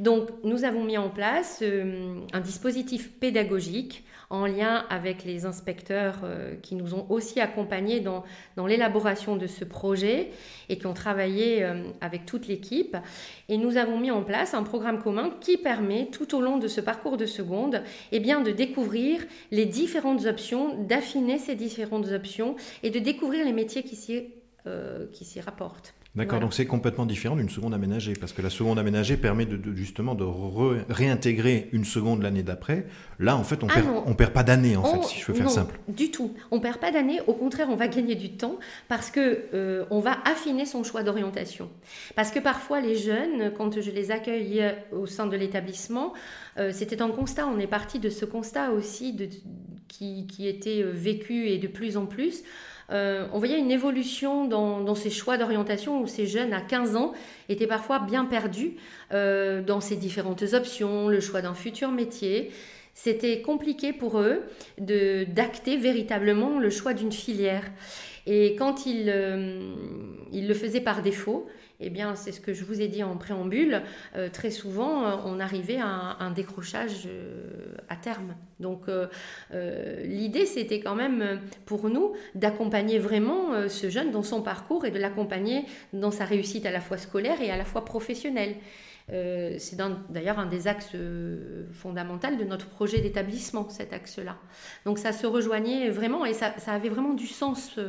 Donc 0.00 0.28
nous 0.44 0.64
avons 0.64 0.84
mis 0.84 0.98
en 0.98 1.08
place 1.08 1.60
euh, 1.62 2.20
un 2.32 2.40
dispositif 2.40 3.12
pédagogique 3.12 4.04
en 4.32 4.46
lien 4.46 4.86
avec 4.88 5.24
les 5.24 5.44
inspecteurs 5.44 6.20
euh, 6.24 6.56
qui 6.62 6.74
nous 6.74 6.94
ont 6.94 7.06
aussi 7.10 7.38
accompagnés 7.38 8.00
dans, 8.00 8.24
l'élaboration 8.66 9.36
de 9.36 9.46
ce 9.46 9.64
projet 9.64 10.30
et 10.70 10.78
qui 10.78 10.86
ont 10.86 10.94
travaillé 10.94 11.62
euh, 11.62 11.84
avec 12.00 12.24
toute 12.24 12.48
l'équipe. 12.48 12.96
Et 13.50 13.58
nous 13.58 13.76
avons 13.76 14.00
mis 14.00 14.10
en 14.10 14.22
place 14.22 14.54
un 14.54 14.62
programme 14.62 15.02
commun 15.02 15.30
qui 15.40 15.58
permet 15.58 16.06
tout 16.06 16.34
au 16.34 16.40
long 16.40 16.56
de 16.56 16.66
ce 16.66 16.80
parcours 16.80 17.18
de 17.18 17.26
seconde 17.26 17.82
eh 18.10 18.20
bien, 18.20 18.40
de 18.40 18.50
découvrir 18.50 19.20
les 19.50 19.66
différentes 19.66 20.24
options, 20.24 20.82
d'affiner 20.82 21.38
ces 21.38 21.54
différentes 21.54 22.08
options 22.08 22.56
et 22.82 22.88
de 22.88 22.98
découvrir 22.98 23.44
les 23.44 23.52
métiers 23.52 23.82
qui 23.82 23.96
s'y 23.96 24.30
euh, 24.66 25.06
rapportent. 25.44 25.94
D'accord, 26.14 26.40
donc 26.40 26.52
c'est 26.52 26.66
complètement 26.66 27.06
différent 27.06 27.36
d'une 27.36 27.48
seconde 27.48 27.72
aménagée, 27.72 28.12
parce 28.12 28.34
que 28.34 28.42
la 28.42 28.50
seconde 28.50 28.78
aménagée 28.78 29.16
permet 29.16 29.46
de, 29.46 29.74
justement 29.74 30.14
de 30.14 30.26
réintégrer 30.90 31.70
une 31.72 31.86
seconde 31.86 32.22
l'année 32.22 32.42
d'après. 32.42 32.86
Là, 33.18 33.34
en 33.34 33.44
fait, 33.44 33.64
on 33.64 33.66
ah 33.70 33.74
perd, 33.74 34.16
perd 34.18 34.32
pas 34.34 34.42
d'année, 34.42 34.76
en 34.76 34.84
fait, 34.84 35.04
si 35.04 35.20
je 35.20 35.26
veux 35.26 35.34
faire 35.34 35.48
simple. 35.48 35.80
Du 35.88 36.10
tout, 36.10 36.34
on 36.50 36.60
perd 36.60 36.78
pas 36.78 36.90
d'année. 36.90 37.20
Au 37.26 37.32
contraire, 37.32 37.68
on 37.70 37.76
va 37.76 37.88
gagner 37.88 38.14
du 38.14 38.32
temps 38.32 38.58
parce 38.88 39.10
que 39.10 39.44
euh, 39.54 39.86
on 39.90 40.00
va 40.00 40.18
affiner 40.26 40.66
son 40.66 40.84
choix 40.84 41.02
d'orientation. 41.02 41.70
Parce 42.14 42.30
que 42.30 42.40
parfois, 42.40 42.82
les 42.82 42.96
jeunes, 42.96 43.50
quand 43.56 43.80
je 43.80 43.90
les 43.90 44.10
accueille 44.10 44.62
au 44.92 45.06
sein 45.06 45.26
de 45.26 45.36
l'établissement, 45.36 46.12
euh, 46.58 46.72
c'était 46.74 47.00
un 47.00 47.08
constat. 47.08 47.46
On 47.46 47.58
est 47.58 47.66
parti 47.66 47.98
de 47.98 48.10
ce 48.10 48.26
constat 48.26 48.72
aussi 48.72 49.14
de, 49.14 49.28
qui, 49.88 50.26
qui 50.26 50.46
était 50.46 50.82
euh, 50.82 50.90
vécu 50.92 51.48
et 51.48 51.56
de 51.56 51.68
plus 51.68 51.96
en 51.96 52.04
plus. 52.04 52.42
Euh, 52.90 53.26
on 53.32 53.38
voyait 53.38 53.58
une 53.58 53.70
évolution 53.70 54.46
dans, 54.46 54.94
ces 54.94 55.10
choix 55.10 55.38
d'orientation 55.38 56.00
où 56.00 56.06
ces 56.06 56.26
jeunes 56.26 56.52
à 56.52 56.60
15 56.60 56.96
ans 56.96 57.12
étaient 57.48 57.66
parfois 57.66 57.98
bien 58.00 58.24
perdus 58.24 58.72
euh, 59.12 59.62
dans 59.62 59.80
ces 59.80 59.96
différentes 59.96 60.42
options, 60.52 61.08
le 61.08 61.20
choix 61.20 61.42
d'un 61.42 61.54
futur 61.54 61.90
métier. 61.90 62.50
C'était 62.94 63.40
compliqué 63.40 63.92
pour 63.92 64.20
eux 64.20 64.42
d'acter 64.78 65.76
véritablement 65.76 66.58
le 66.58 66.68
choix 66.68 66.92
d'une 66.92 67.12
filière. 67.12 67.64
Et 68.26 68.54
quand 68.56 68.86
ils, 68.86 69.08
euh, 69.08 69.74
ils 70.30 70.46
le 70.46 70.54
faisaient 70.54 70.80
par 70.80 71.02
défaut, 71.02 71.48
eh 71.82 71.90
bien, 71.90 72.14
c'est 72.14 72.32
ce 72.32 72.40
que 72.40 72.52
je 72.52 72.64
vous 72.64 72.80
ai 72.80 72.88
dit 72.88 73.02
en 73.02 73.16
préambule, 73.16 73.82
euh, 74.16 74.28
très 74.28 74.50
souvent, 74.50 75.04
euh, 75.04 75.16
on 75.24 75.40
arrivait 75.40 75.78
à 75.78 76.16
un, 76.20 76.30
décrochage 76.30 77.06
euh, 77.06 77.74
à 77.88 77.96
terme. 77.96 78.34
Donc, 78.60 78.86
l'idée, 80.04 80.46
c'était 80.46 80.78
quand 80.78 80.94
même 80.94 81.40
pour 81.66 81.90
nous 81.90 82.12
d'accompagner 82.36 83.00
vraiment 83.00 83.68
ce 83.68 83.90
jeune 83.90 84.12
dans 84.12 84.22
son 84.22 84.40
parcours 84.40 84.84
et 84.84 84.92
de 84.92 85.00
l'accompagner 85.00 85.64
dans 85.92 86.12
sa 86.12 86.24
réussite 86.24 86.64
à 86.64 86.70
la 86.70 86.80
fois 86.80 86.96
scolaire 86.96 87.42
et 87.42 87.50
à 87.50 87.56
la 87.56 87.64
fois 87.64 87.84
professionnelle. 87.84 88.54
c'est 89.08 89.76
d'ailleurs 90.10 90.38
un 90.38 90.46
des 90.46 90.68
axes 90.68 90.96
fondamentaux 91.72 92.36
de 92.36 92.44
notre 92.44 92.68
projet 92.68 93.00
d'établissement, 93.00 93.68
cet 93.68 93.92
axe-là. 93.92 94.36
Donc 94.84 94.98
ça 94.98 95.12
se 95.12 95.26
rejoignait 95.26 95.90
vraiment 95.90 96.24
et 96.24 96.32
ça, 96.32 96.54
ça 96.58 96.72
avait 96.72 96.88
vraiment 96.88 97.14
du 97.14 97.26
sens 97.26 97.80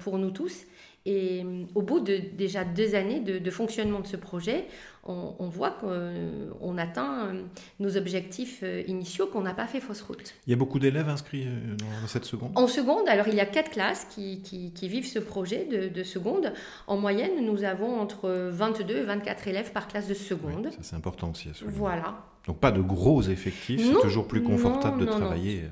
pour 0.00 0.18
nous 0.18 0.32
tous. 0.32 0.66
Et 1.08 1.42
euh, 1.42 1.64
au 1.74 1.80
bout 1.80 2.00
de 2.00 2.20
déjà 2.36 2.64
deux 2.64 2.94
années 2.94 3.20
de, 3.20 3.50
fonctionnement 3.50 4.00
de 4.00 4.06
ce 4.06 4.18
projet, 4.18 4.66
on, 5.04 5.48
voit 5.48 5.70
qu'on 5.70 5.88
euh, 5.88 6.76
atteint 6.76 7.28
euh, 7.28 7.42
nos 7.80 7.96
objectifs 7.96 8.62
initiaux, 8.86 9.26
qu'on 9.26 9.40
n'a 9.40 9.54
pas 9.54 9.66
fait 9.66 9.80
fausse 9.80 10.02
route. 10.02 10.34
Il 10.46 10.50
y 10.50 10.52
a 10.52 10.56
beaucoup 10.56 10.78
d'élèves 10.78 11.08
inscrits 11.08 11.46
dans 11.78 12.06
cette 12.06 12.26
seconde? 12.26 12.52
En 12.56 12.66
seconde, 12.66 13.08
alors 13.08 13.26
il 13.26 13.34
y 13.34 13.40
a 13.40 13.46
quatre 13.46 13.70
classes 13.70 14.06
qui, 14.10 14.42
qui, 14.42 14.88
vivent 14.88 15.06
ce 15.06 15.18
projet 15.18 15.64
de, 15.64 16.02
seconde. 16.02 16.52
En 16.86 16.98
moyenne, 16.98 17.42
nous 17.42 17.64
avons 17.64 17.98
entre 18.00 18.28
22 18.28 18.96
et 18.98 19.02
24 19.04 19.48
élèves 19.48 19.72
par 19.72 19.88
classe 19.88 20.08
de 20.08 20.14
seconde. 20.14 20.68
ça 20.72 20.78
c'est 20.82 20.96
important 20.96 21.30
aussi 21.30 21.48
à 21.48 21.54
souligner. 21.54 21.78
Voilà. 21.78 22.18
Donc 22.46 22.58
pas 22.58 22.70
de 22.70 22.82
gros 22.82 23.22
effectifs, 23.22 23.80
c'est 23.82 24.02
toujours 24.02 24.28
plus 24.28 24.42
confortable 24.42 25.00
de 25.00 25.06
travailler 25.06 25.62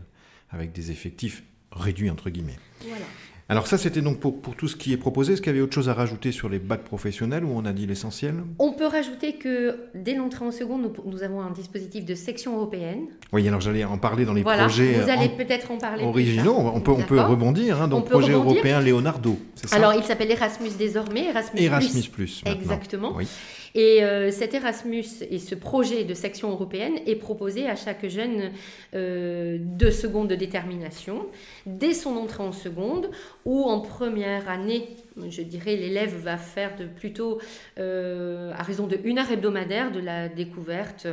avec 0.48 0.72
des 0.72 0.90
effectifs 0.90 1.42
réduits 1.72 2.08
entre 2.08 2.30
guillemets. 2.30 2.58
Voilà. 2.80 3.04
Alors 3.48 3.68
ça, 3.68 3.78
c'était 3.78 4.00
donc 4.00 4.18
pour, 4.18 4.40
tout 4.56 4.66
ce 4.66 4.74
qui 4.74 4.92
est 4.92 4.96
proposé. 4.96 5.34
Est-ce 5.34 5.40
qu'il 5.40 5.52
y 5.52 5.54
avait 5.54 5.60
autre 5.60 5.74
chose 5.74 5.88
à 5.88 5.94
rajouter 5.94 6.32
sur 6.32 6.48
les 6.48 6.58
bacs 6.58 6.82
professionnels 6.82 7.44
où 7.44 7.52
on 7.54 7.64
a 7.64 7.72
dit 7.72 7.86
l'essentiel? 7.86 8.34
On 8.58 8.72
peut 8.72 8.86
rajouter 8.86 9.34
que 9.34 9.76
dès 9.94 10.14
l'entrée 10.14 10.44
en 10.44 10.50
seconde, 10.50 10.92
nous, 11.04 11.22
avons 11.22 11.40
un 11.40 11.52
dispositif 11.52 12.04
de 12.04 12.16
section 12.16 12.56
européenne. 12.56 13.06
Oui, 13.32 13.46
alors 13.46 13.60
j'allais 13.60 13.84
en 13.84 13.98
parler 13.98 14.24
dans 14.24 14.32
les 14.32 14.42
projets 14.42 15.00
vous 15.00 15.10
allez 15.10 15.28
peut-être 15.28 15.70
en 15.70 15.78
parler 15.78 16.04
originaux. 16.04 16.56
On 16.58 16.80
peut, 16.80 16.90
on 16.90 17.02
peut 17.02 17.20
rebondir. 17.20 17.80
Hein, 17.80 17.88
donc 17.88 18.08
projet 18.08 18.32
européen 18.32 18.80
Leonardo, 18.80 19.38
ça? 19.54 19.76
Alors 19.76 19.94
il 19.94 20.02
s'appelle 20.02 20.30
Erasmus 20.30 20.70
désormais, 20.76 21.26
Erasmus, 21.26 21.60
Erasmus 21.60 22.08
Plus. 22.10 22.42
Exactement. 22.46 23.12
Oui. 23.14 23.28
Et 23.74 24.04
euh, 24.04 24.30
cet 24.30 24.54
Erasmus 24.54 25.04
et 25.30 25.38
ce 25.38 25.54
projet 25.54 26.04
de 26.04 26.14
section 26.14 26.50
européenne 26.50 26.94
est 27.06 27.16
proposé 27.16 27.68
à 27.68 27.76
chaque 27.76 28.06
jeune 28.06 28.52
euh, 28.94 29.58
de 29.60 29.90
seconde 29.90 30.28
de 30.28 30.34
détermination 30.34 31.26
dès 31.66 31.94
son 31.94 32.16
entrée 32.16 32.42
en 32.42 32.52
seconde 32.52 33.10
ou 33.44 33.64
en 33.64 33.80
première 33.80 34.48
année. 34.48 34.88
Je 35.28 35.42
dirais 35.42 35.76
l'élève 35.76 36.16
va 36.16 36.36
faire 36.36 36.76
de 36.76 36.86
plutôt 36.86 37.40
euh, 37.78 38.52
à 38.56 38.62
raison 38.62 38.86
de 38.86 38.98
une 39.04 39.18
heure 39.18 39.30
hebdomadaire 39.30 39.92
de 39.92 40.00
la 40.00 40.28
découverte 40.28 41.06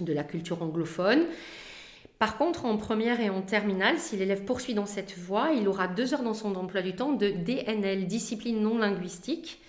de 0.00 0.12
la 0.12 0.24
culture 0.24 0.62
anglophone. 0.62 1.24
Par 2.18 2.38
contre, 2.38 2.64
en 2.64 2.76
première 2.76 3.20
et 3.20 3.28
en 3.28 3.42
terminale, 3.42 3.98
si 3.98 4.16
l'élève 4.16 4.44
poursuit 4.44 4.74
dans 4.74 4.86
cette 4.86 5.18
voie, 5.18 5.50
il 5.52 5.68
aura 5.68 5.88
deux 5.88 6.14
heures 6.14 6.22
dans 6.22 6.34
son 6.34 6.54
emploi 6.54 6.80
du 6.80 6.94
temps 6.94 7.12
de 7.12 7.28
DNL, 7.28 8.06
discipline 8.06 8.60
non 8.60 8.78
linguistique, 8.78 9.60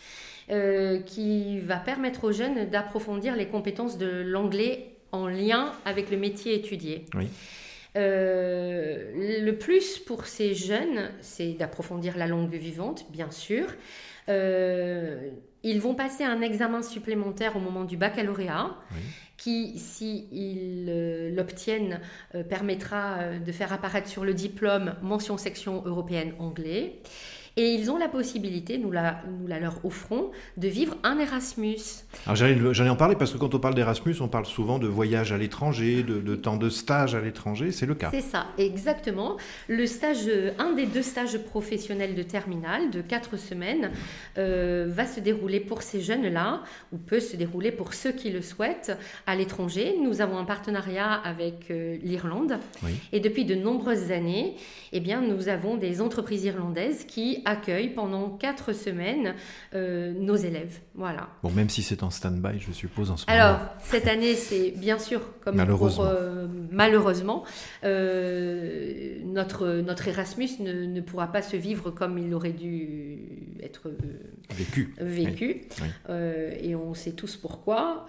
euh, 0.51 0.99
qui 0.99 1.57
va 1.59 1.77
permettre 1.77 2.25
aux 2.25 2.31
jeunes 2.31 2.69
d'approfondir 2.69 3.35
les 3.35 3.47
compétences 3.47 3.97
de 3.97 4.21
l'anglais 4.21 4.91
en 5.11 5.27
lien 5.27 5.71
avec 5.85 6.11
le 6.11 6.17
métier 6.17 6.53
étudié. 6.53 7.05
Euh, 7.97 9.41
le 9.41 9.51
plus 9.53 9.97
pour 9.97 10.27
ces 10.27 10.53
jeunes, 10.53 11.09
c'est 11.21 11.53
d'approfondir 11.53 12.15
la 12.15 12.27
langue 12.27 12.53
vivante, 12.53 13.07
bien 13.09 13.31
sûr. 13.31 13.65
Euh, 14.29 15.31
ils 15.63 15.81
vont 15.81 15.95
passer 15.95 16.23
un 16.23 16.41
examen 16.41 16.83
supplémentaire 16.83 17.55
au 17.55 17.59
moment 17.59 17.83
du 17.83 17.97
baccalauréat, 17.97 18.75
qui, 19.37 19.79
s'ils 19.79 21.33
l'obtiennent, 21.35 22.01
permettra 22.49 23.39
de 23.43 23.51
faire 23.51 23.73
apparaître 23.73 24.07
sur 24.07 24.23
le 24.23 24.35
diplôme 24.35 24.93
mention 25.01 25.37
section 25.37 25.81
européenne 25.85 26.33
anglais. 26.37 27.01
Et 27.57 27.73
ils 27.73 27.89
ont 27.89 27.97
la 27.97 28.09
possibilité, 28.09 28.77
nous 28.77 28.91
la, 28.91 29.21
nous 29.39 29.47
la 29.47 29.59
leur 29.59 29.83
offrons, 29.85 30.31
de 30.57 30.67
vivre 30.67 30.97
un 31.03 31.17
Erasmus. 31.19 31.77
Alors 32.25 32.35
j'allais 32.35 32.89
en 32.89 32.97
parler 32.97 33.15
parce 33.15 33.31
que 33.31 33.37
quand 33.37 33.55
on 33.55 33.59
parle 33.59 33.75
d'Erasmus, 33.75 34.15
on 34.19 34.27
parle 34.27 34.45
souvent 34.45 34.77
de 34.77 34.87
voyage 34.87 35.31
à 35.31 35.37
l'étranger, 35.37 36.03
de, 36.03 36.35
temps 36.35 36.57
de 36.57 36.67
stage 36.67 37.15
à 37.15 37.21
l'étranger, 37.21 37.71
c'est 37.71 37.85
le 37.85 37.95
cas. 37.95 38.09
C'est 38.11 38.19
ça, 38.19 38.47
exactement. 38.57 39.37
Le 39.69 39.85
stage, 39.85 40.29
un 40.59 40.73
des 40.73 40.85
deux 40.85 41.01
stages 41.01 41.37
professionnels 41.37 42.13
de 42.13 42.23
terminale 42.23 42.91
de 42.91 42.99
quatre 43.01 43.37
semaines 43.37 43.91
euh, 44.37 44.87
va 44.89 45.05
se 45.05 45.21
dérouler 45.21 45.61
pour 45.61 45.81
ces 45.81 46.01
jeunes-là, 46.01 46.61
ou 46.91 46.97
peut 46.97 47.21
se 47.21 47.37
dérouler 47.37 47.71
pour 47.71 47.93
ceux 47.93 48.11
qui 48.11 48.31
le 48.31 48.41
souhaitent, 48.41 48.97
à 49.27 49.35
l'étranger. 49.35 49.95
Nous 50.01 50.19
avons 50.19 50.37
un 50.37 50.45
partenariat 50.45 51.13
avec 51.13 51.71
euh, 51.71 51.97
l'Irlande. 52.03 52.59
Et 53.13 53.21
depuis 53.21 53.45
de 53.45 53.55
nombreuses 53.55 54.11
années, 54.11 54.55
eh 54.91 54.99
bien, 54.99 55.21
nous 55.21 55.47
avons 55.47 55.77
des 55.77 56.01
entreprises 56.01 56.43
irlandaises 56.43 57.05
qui 57.05 57.41
accueillent 57.45 57.89
pendant 57.89 58.29
quatre 58.29 58.73
semaines 58.73 59.35
euh, 59.73 60.13
nos 60.13 60.35
élèves. 60.35 60.79
Voilà. 60.95 61.29
Bon, 61.43 61.51
même 61.51 61.69
si 61.69 61.83
c'est 61.83 62.03
en 62.03 62.09
stand-by, 62.09 62.59
je 62.59 62.71
suppose, 62.71 63.11
en 63.11 63.17
ce 63.17 63.25
moment. 63.27 63.39
Alors, 63.39 63.59
cette 63.83 64.07
année, 64.07 64.35
c'est 64.35 64.71
bien 64.71 64.99
sûr 64.99 65.21
comme 65.41 65.55
malheureusement, 65.55 66.05
euh, 66.05 66.47
malheureusement 66.71 67.43
euh, 67.83 69.19
notre, 69.23 69.67
notre 69.67 70.07
Erasmus 70.07 70.49
ne, 70.59 71.01
pourra 71.01 71.31
pas 71.31 71.41
se 71.41 71.55
vivre 71.55 71.91
comme 71.91 72.17
il 72.17 72.33
aurait 72.33 72.51
dû 72.51 73.19
être 73.61 73.91
vécu. 74.51 74.93
vécu. 74.99 75.67
et 76.09 76.75
on 76.75 76.93
sait 76.93 77.11
tous 77.11 77.37
pourquoi. 77.37 78.05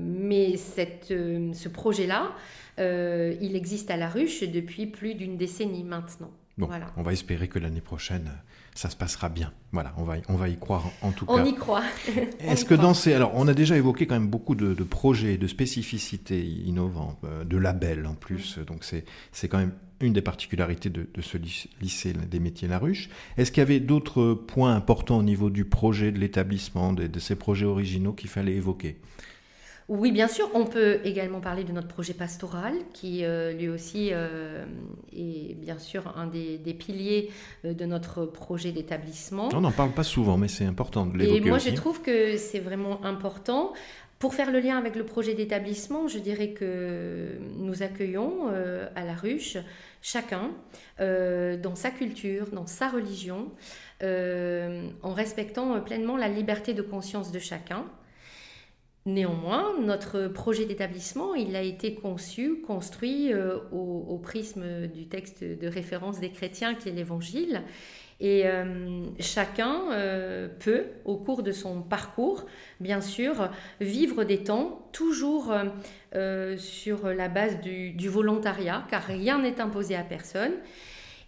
mais 0.00 0.56
cette, 0.56 1.08
ce 1.08 1.68
projet-là, 1.68 2.32
il 2.78 3.54
existe 3.54 3.90
à 3.90 3.96
la 3.96 4.08
ruche 4.08 4.42
depuis 4.42 4.86
plus 4.86 5.14
d'une 5.14 5.36
décennie 5.36 5.84
maintenant. 5.84 6.30
Bon, 6.58 6.70
on 6.96 7.02
va 7.02 7.12
espérer 7.12 7.48
que 7.48 7.58
l'année 7.58 7.82
prochaine, 7.82 8.30
ça 8.76 8.90
se 8.90 8.96
passera 8.96 9.28
bien. 9.30 9.52
Voilà, 9.72 9.94
on 9.96 10.04
va, 10.04 10.16
on 10.28 10.36
va 10.36 10.48
y 10.48 10.58
croire 10.58 10.84
en 11.02 11.10
tout 11.10 11.26
cas. 11.26 11.32
On 11.36 11.44
y 11.44 11.54
croit. 11.54 11.82
Est-ce 12.40 12.64
que 12.64 12.74
dans 12.74 12.94
ces... 12.94 13.14
Alors, 13.14 13.32
on 13.34 13.48
a 13.48 13.54
déjà 13.54 13.76
évoqué 13.76 14.06
quand 14.06 14.14
même 14.14 14.28
beaucoup 14.28 14.54
de, 14.54 14.74
projets, 14.84 15.38
de 15.38 15.46
spécificités 15.46 16.44
innovantes, 16.44 17.18
euh, 17.24 17.44
de 17.44 17.56
labels 17.56 18.06
en 18.06 18.14
plus. 18.14 18.58
Donc, 18.58 18.84
c'est 18.84 19.48
quand 19.48 19.58
même 19.58 19.72
une 20.00 20.12
des 20.12 20.20
particularités 20.20 20.90
de, 20.90 21.08
ce 21.20 21.38
lycée 21.80 22.12
des 22.12 22.38
métiers 22.38 22.68
La 22.68 22.78
Ruche. 22.78 23.08
Est-ce 23.38 23.50
qu'il 23.50 23.62
y 23.62 23.62
avait 23.62 23.80
d'autres 23.80 24.34
points 24.34 24.74
importants 24.74 25.18
au 25.18 25.22
niveau 25.22 25.48
du 25.48 25.64
projet, 25.64 26.12
de 26.12 26.18
l'établissement, 26.18 26.92
de 26.92 27.18
ces 27.18 27.34
projets 27.34 27.66
originaux 27.66 28.12
qu'il 28.12 28.28
fallait 28.28 28.54
évoquer? 28.54 28.98
Oui, 29.88 30.10
bien 30.10 30.26
sûr. 30.26 30.50
On 30.54 30.64
peut 30.64 30.98
également 31.04 31.40
parler 31.40 31.62
de 31.62 31.72
notre 31.72 31.86
projet 31.86 32.12
pastoral, 32.12 32.74
qui 32.92 33.24
euh, 33.24 33.52
lui 33.52 33.68
aussi 33.68 34.08
euh, 34.12 34.64
est 35.12 35.54
bien 35.54 35.78
sûr 35.78 36.12
un 36.16 36.26
des, 36.26 36.58
piliers 36.74 37.30
euh, 37.64 37.72
de 37.72 37.84
notre 37.84 38.24
projet 38.26 38.72
d'établissement. 38.72 39.48
On 39.54 39.60
n'en 39.60 39.70
parle 39.70 39.92
pas 39.92 40.02
souvent, 40.02 40.38
mais 40.38 40.48
c'est 40.48 40.64
important 40.64 41.06
de 41.06 41.16
l'évoquer. 41.16 41.36
Et 41.36 41.48
moi, 41.48 41.58
je 41.58 41.70
trouve 41.70 42.02
que 42.02 42.36
c'est 42.36 42.58
vraiment 42.58 43.04
important. 43.04 43.74
Pour 44.18 44.34
faire 44.34 44.50
le 44.50 44.58
lien 44.58 44.76
avec 44.76 44.96
le 44.96 45.04
projet 45.04 45.34
d'établissement, 45.34 46.08
je 46.08 46.18
dirais 46.18 46.48
que 46.48 47.38
nous 47.58 47.82
accueillons 47.82 48.48
à 48.94 49.04
la 49.04 49.12
ruche 49.12 49.58
chacun 50.00 50.52
dans 50.98 51.74
sa 51.74 51.90
culture, 51.90 52.46
dans 52.50 52.66
sa 52.66 52.88
religion, 52.88 53.50
en 54.02 55.12
respectant 55.12 55.78
pleinement 55.82 56.16
la 56.16 56.28
liberté 56.28 56.72
de 56.72 56.80
conscience 56.80 57.30
de 57.30 57.38
chacun. 57.38 57.84
Néanmoins, 59.06 59.78
notre 59.80 60.26
projet 60.26 60.66
d'établissement, 60.66 61.36
il 61.36 61.54
a 61.54 61.62
été 61.62 61.94
conçu, 61.94 62.60
construit 62.66 63.32
euh, 63.32 63.58
au, 63.70 64.18
prisme 64.20 64.88
du 64.88 65.06
texte 65.06 65.44
de 65.44 65.68
référence 65.68 66.18
des 66.18 66.30
chrétiens 66.30 66.74
qui 66.74 66.88
est 66.88 66.92
l'Évangile. 66.92 67.62
Et 68.18 68.46
euh, 68.46 69.04
chacun 69.20 69.92
euh, 69.92 70.48
peut, 70.48 70.86
au 71.04 71.16
cours 71.18 71.44
de 71.44 71.52
son 71.52 71.82
parcours, 71.82 72.46
bien 72.80 73.00
sûr, 73.00 73.48
vivre 73.80 74.24
des 74.24 74.42
temps 74.42 74.88
toujours 74.90 75.54
sur 76.56 77.08
la 77.08 77.28
base 77.28 77.60
du, 77.60 78.08
volontariat, 78.08 78.84
car 78.90 79.04
rien 79.04 79.38
n'est 79.40 79.60
imposé 79.60 79.94
à 79.94 80.02
personne. 80.02 80.54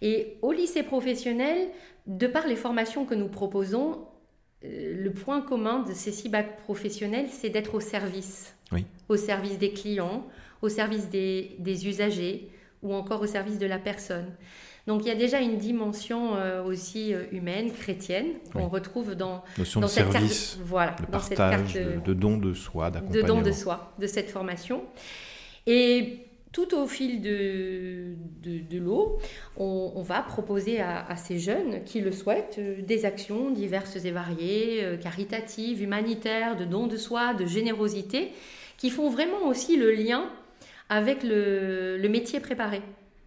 Et 0.01 0.37
au 0.41 0.51
lycée 0.51 0.83
professionnel, 0.83 1.69
de 2.07 2.27
par 2.27 2.45
les 2.45 2.57
formations 2.57 3.05
que 3.05 3.15
nous 3.15 3.29
proposons, 3.29 3.99
le 4.63 5.09
point 5.09 5.41
commun 5.41 5.83
de 5.83 5.93
ces 5.93 6.11
six 6.11 6.29
bacs 6.29 6.57
professionnels, 6.57 7.27
c'est 7.29 7.49
d'être 7.49 7.75
au 7.75 7.79
service. 7.79 8.55
Au 9.07 9.17
service 9.17 9.57
des 9.57 9.71
clients, 9.71 10.27
au 10.61 10.69
service 10.69 11.09
des, 11.09 11.87
usagers 11.87 12.49
ou 12.83 12.93
encore 12.93 13.21
au 13.21 13.25
service 13.25 13.57
de 13.57 13.65
la 13.65 13.79
personne. 13.79 14.27
Donc 14.87 15.01
il 15.03 15.07
y 15.07 15.11
a 15.11 15.15
déjà 15.15 15.39
une 15.39 15.57
dimension 15.57 16.35
euh, 16.35 16.63
aussi 16.63 17.13
euh, 17.13 17.25
humaine, 17.31 17.71
chrétienne, 17.71 18.27
qu'on 18.53 18.67
retrouve 18.67 19.15
dans, 19.15 19.43
Notion 19.57 19.81
dans 19.81 19.87
de 19.87 19.91
cette 19.91 20.11
service, 20.11 20.55
carte, 20.55 20.67
voilà, 20.67 20.95
de 20.99 21.05
partage, 21.05 21.73
de, 21.73 22.13
don 22.13 22.37
de 22.37 22.53
soi, 22.53 22.89
d'accompagnement. 22.89 23.21
De 23.21 23.27
don 23.27 23.41
de 23.41 23.51
soi, 23.51 23.93
de 23.99 24.07
cette 24.07 24.29
formation. 24.29 24.83
Et 25.67 26.28
tout 26.51 26.75
au 26.75 26.87
fil 26.87 27.21
de, 27.21 28.15
de, 28.41 28.77
l'eau, 28.79 29.19
on, 29.55 30.01
va 30.01 30.21
proposer 30.21 30.81
à, 30.81 31.15
ces 31.15 31.37
jeunes 31.37 31.83
qui 31.83 32.01
le 32.01 32.11
souhaitent 32.11 32.57
euh, 32.57 32.81
des 32.81 33.05
actions 33.05 33.51
diverses 33.51 34.03
et 34.03 34.11
variées, 34.11 34.83
euh, 34.83 34.97
caritatives, 34.97 35.81
humanitaires, 35.83 36.57
de 36.57 36.65
dons 36.65 36.87
de 36.87 36.97
soi, 36.97 37.33
de 37.35 37.45
générosité, 37.45 38.31
qui 38.77 38.89
font 38.89 39.09
vraiment 39.09 39.45
aussi 39.45 39.77
le 39.77 39.91
lien 39.91 40.29
avec 40.89 41.23
le, 41.23 41.97
le 41.97 42.09
métier 42.09 42.39
préparé. 42.39 42.81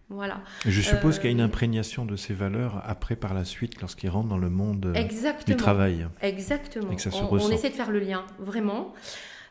Voilà. 0.09 0.41
Je 0.65 0.81
suppose 0.81 1.17
qu'il 1.17 1.25
y 1.25 1.29
a 1.29 1.31
une 1.31 1.41
euh, 1.41 1.45
imprégnation 1.45 2.05
de 2.05 2.17
ces 2.17 2.33
valeurs 2.33 2.83
après, 2.85 3.15
par 3.15 3.33
la 3.33 3.45
suite, 3.45 3.79
lorsqu'ils 3.79 4.09
rentrent 4.09 4.27
dans 4.27 4.37
le 4.37 4.49
monde 4.49 4.93
du 5.47 5.55
travail. 5.55 6.07
Exactement. 6.21 6.89
on, 6.89 7.37
on, 7.37 7.49
essaie 7.49 7.69
de 7.69 7.75
faire 7.75 7.89
le 7.89 7.99
lien, 7.99 8.25
vraiment. 8.37 8.93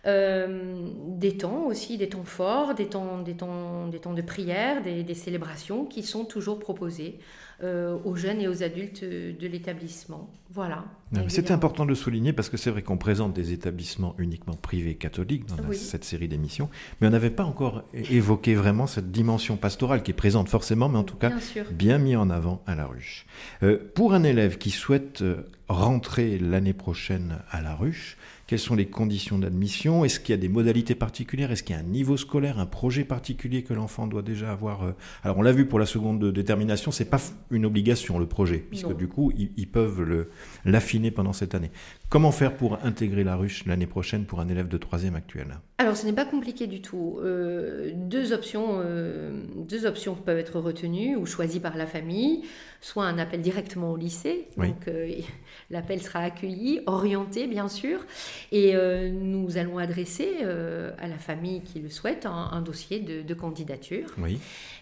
Euh, 0.05 0.89
des 1.07 1.37
temps 1.37 1.67
aussi, 1.67 1.97
des 1.97 2.09
temps 2.09 2.25
forts, 2.25 2.75
des 2.75 2.87
temps, 2.87 3.23
des 3.23 3.35
temps, 3.35 3.87
des 3.87 4.01
temps 4.01 4.15
de 4.15 4.23
prière, 4.23 4.83
des, 4.83 5.15
célébrations 5.15 5.85
qui 5.85 6.03
sont 6.03 6.25
toujours 6.25 6.59
proposées 6.59 7.21
euh, 7.63 7.97
aux 8.05 8.17
jeunes 8.17 8.41
et 8.41 8.49
aux 8.49 8.65
adultes 8.65 9.05
de 9.05 9.47
l'établissement. 9.47 10.29
Voilà. 10.51 10.85
C'est 11.29 11.53
important 11.53 11.87
de 11.87 11.95
souligner 11.95 12.33
parce 12.33 12.49
que 12.49 12.57
c'est 12.57 12.71
vrai 12.71 12.83
qu'on 12.83 12.99
présente 12.99 13.33
des 13.33 13.53
établissements 13.53 14.17
uniquement 14.19 14.55
privés 14.55 14.97
catholiques 14.97 15.47
dans 15.47 15.73
cette 15.73 16.03
série 16.03 16.27
d'émissions, 16.27 16.69
mais 17.01 17.07
on 17.07 17.11
n'avait 17.11 17.31
pas 17.31 17.45
encore 17.45 17.85
évoqué 17.95 18.57
vraiment 18.57 18.89
cette 18.89 19.13
dimension 19.13 19.57
pastorale 19.57 20.03
qui 20.03 20.11
est 20.11 20.15
présente 20.15 20.49
forcément, 20.49 20.89
mais 20.89 20.99
en 20.99 21.05
tout 21.05 21.17
cas 21.17 21.31
bien, 21.71 21.99
mis 21.99 22.17
en 22.17 22.29
avant 22.29 22.61
à 22.67 22.75
la 22.75 22.87
ruche. 22.87 23.25
Euh, 23.63 23.79
pour 23.95 24.15
un 24.15 24.25
élève 24.25 24.59
qui 24.59 24.71
souhaite 24.71 25.23
rentrer 25.69 26.39
l'année 26.39 26.73
prochaine 26.73 27.39
à 27.51 27.63
la 27.63 27.77
ruche, 27.77 28.17
quelles 28.53 28.59
sont 28.59 28.75
les 28.75 28.85
conditions 28.85 29.39
d'admission? 29.39 30.05
Est-ce 30.05 30.21
qu'il 30.21 30.35
y 30.35 30.35
a 30.35 30.37
des 30.37 30.51
modalités 30.51 30.95
particulières? 30.95 31.51
Est-ce 31.53 31.63
qu'il 31.63 31.75
y 31.75 31.79
a 31.79 31.81
un 31.81 31.85
niveau 31.85 32.19
scolaire, 32.19 32.59
un 32.59 32.67
projet 32.67 33.03
particulier 33.03 33.63
que 33.63 33.73
l'enfant 33.73 34.07
doit 34.07 34.21
déjà 34.21 34.53
avoir 34.53 34.83
euh? 34.83 34.93
Alors 35.25 35.39
on 35.39 35.43
l'a 35.43 35.53
vu 35.53 35.65
pour 35.65 35.79
la 35.79 35.87
seconde 35.87 36.19
de 36.19 36.31
détermination, 36.31 36.91
c'est 36.91 37.07
pas 37.07 37.17
une 37.51 37.65
obligation 37.65 38.19
le 38.19 38.27
projet, 38.27 38.59
puisque 38.59 38.95
du 38.95 39.09
coup 39.09 39.33
ils, 39.35 39.69
peuvent 39.69 40.27
l'affiner 40.67 41.11
pendant 41.11 41.33
cette 41.33 41.55
année. 41.55 41.71
Comment 42.11 42.31
faire 42.31 42.55
pour 42.55 42.79
intégrer 42.85 43.25
la 43.25 43.37
ruche 43.37 43.65
l'année 43.65 43.87
prochaine 43.87 44.27
pour 44.27 44.41
un 44.41 44.49
élève 44.49 44.69
de 44.69 44.77
troisième 44.77 45.15
actuel? 45.15 45.47
Alors 45.79 45.97
ce 45.97 46.05
n'est 46.05 46.13
pas 46.13 46.27
compliqué 46.27 46.67
du 46.67 46.83
tout. 46.83 47.21
Euh, 47.23 47.93
deux, 47.95 48.35
options, 48.35 48.81
euh, 48.85 49.45
deux 49.67 49.87
options 49.87 50.15
peuvent 50.15 50.37
être 50.37 50.61
retenues 50.61 51.17
ou 51.17 51.25
choisies 51.25 51.59
par 51.59 51.79
la 51.79 51.87
famille, 51.87 52.43
soit 52.83 53.07
un 53.07 53.17
appel 53.17 53.41
directement 53.41 53.93
au 53.93 53.97
lycée, 53.97 54.49
donc 54.59 54.91
l'appel 55.71 56.03
sera 56.03 56.19
accueilli, 56.19 56.81
orienté 56.85 57.47
bien 57.47 57.69
sûr, 57.69 58.05
et 58.51 58.75
euh, 58.75 59.11
nous 59.11 59.57
allons 59.57 59.79
adresser 59.79 60.39
euh, 60.43 60.91
à 60.99 61.07
la 61.07 61.19
famille 61.19 61.63
qui 61.63 61.81
le 61.81 61.89
souhaite 61.89 62.27
un, 62.27 62.61
dossier 62.63 63.01
de, 63.01 63.35
candidature 63.35 64.09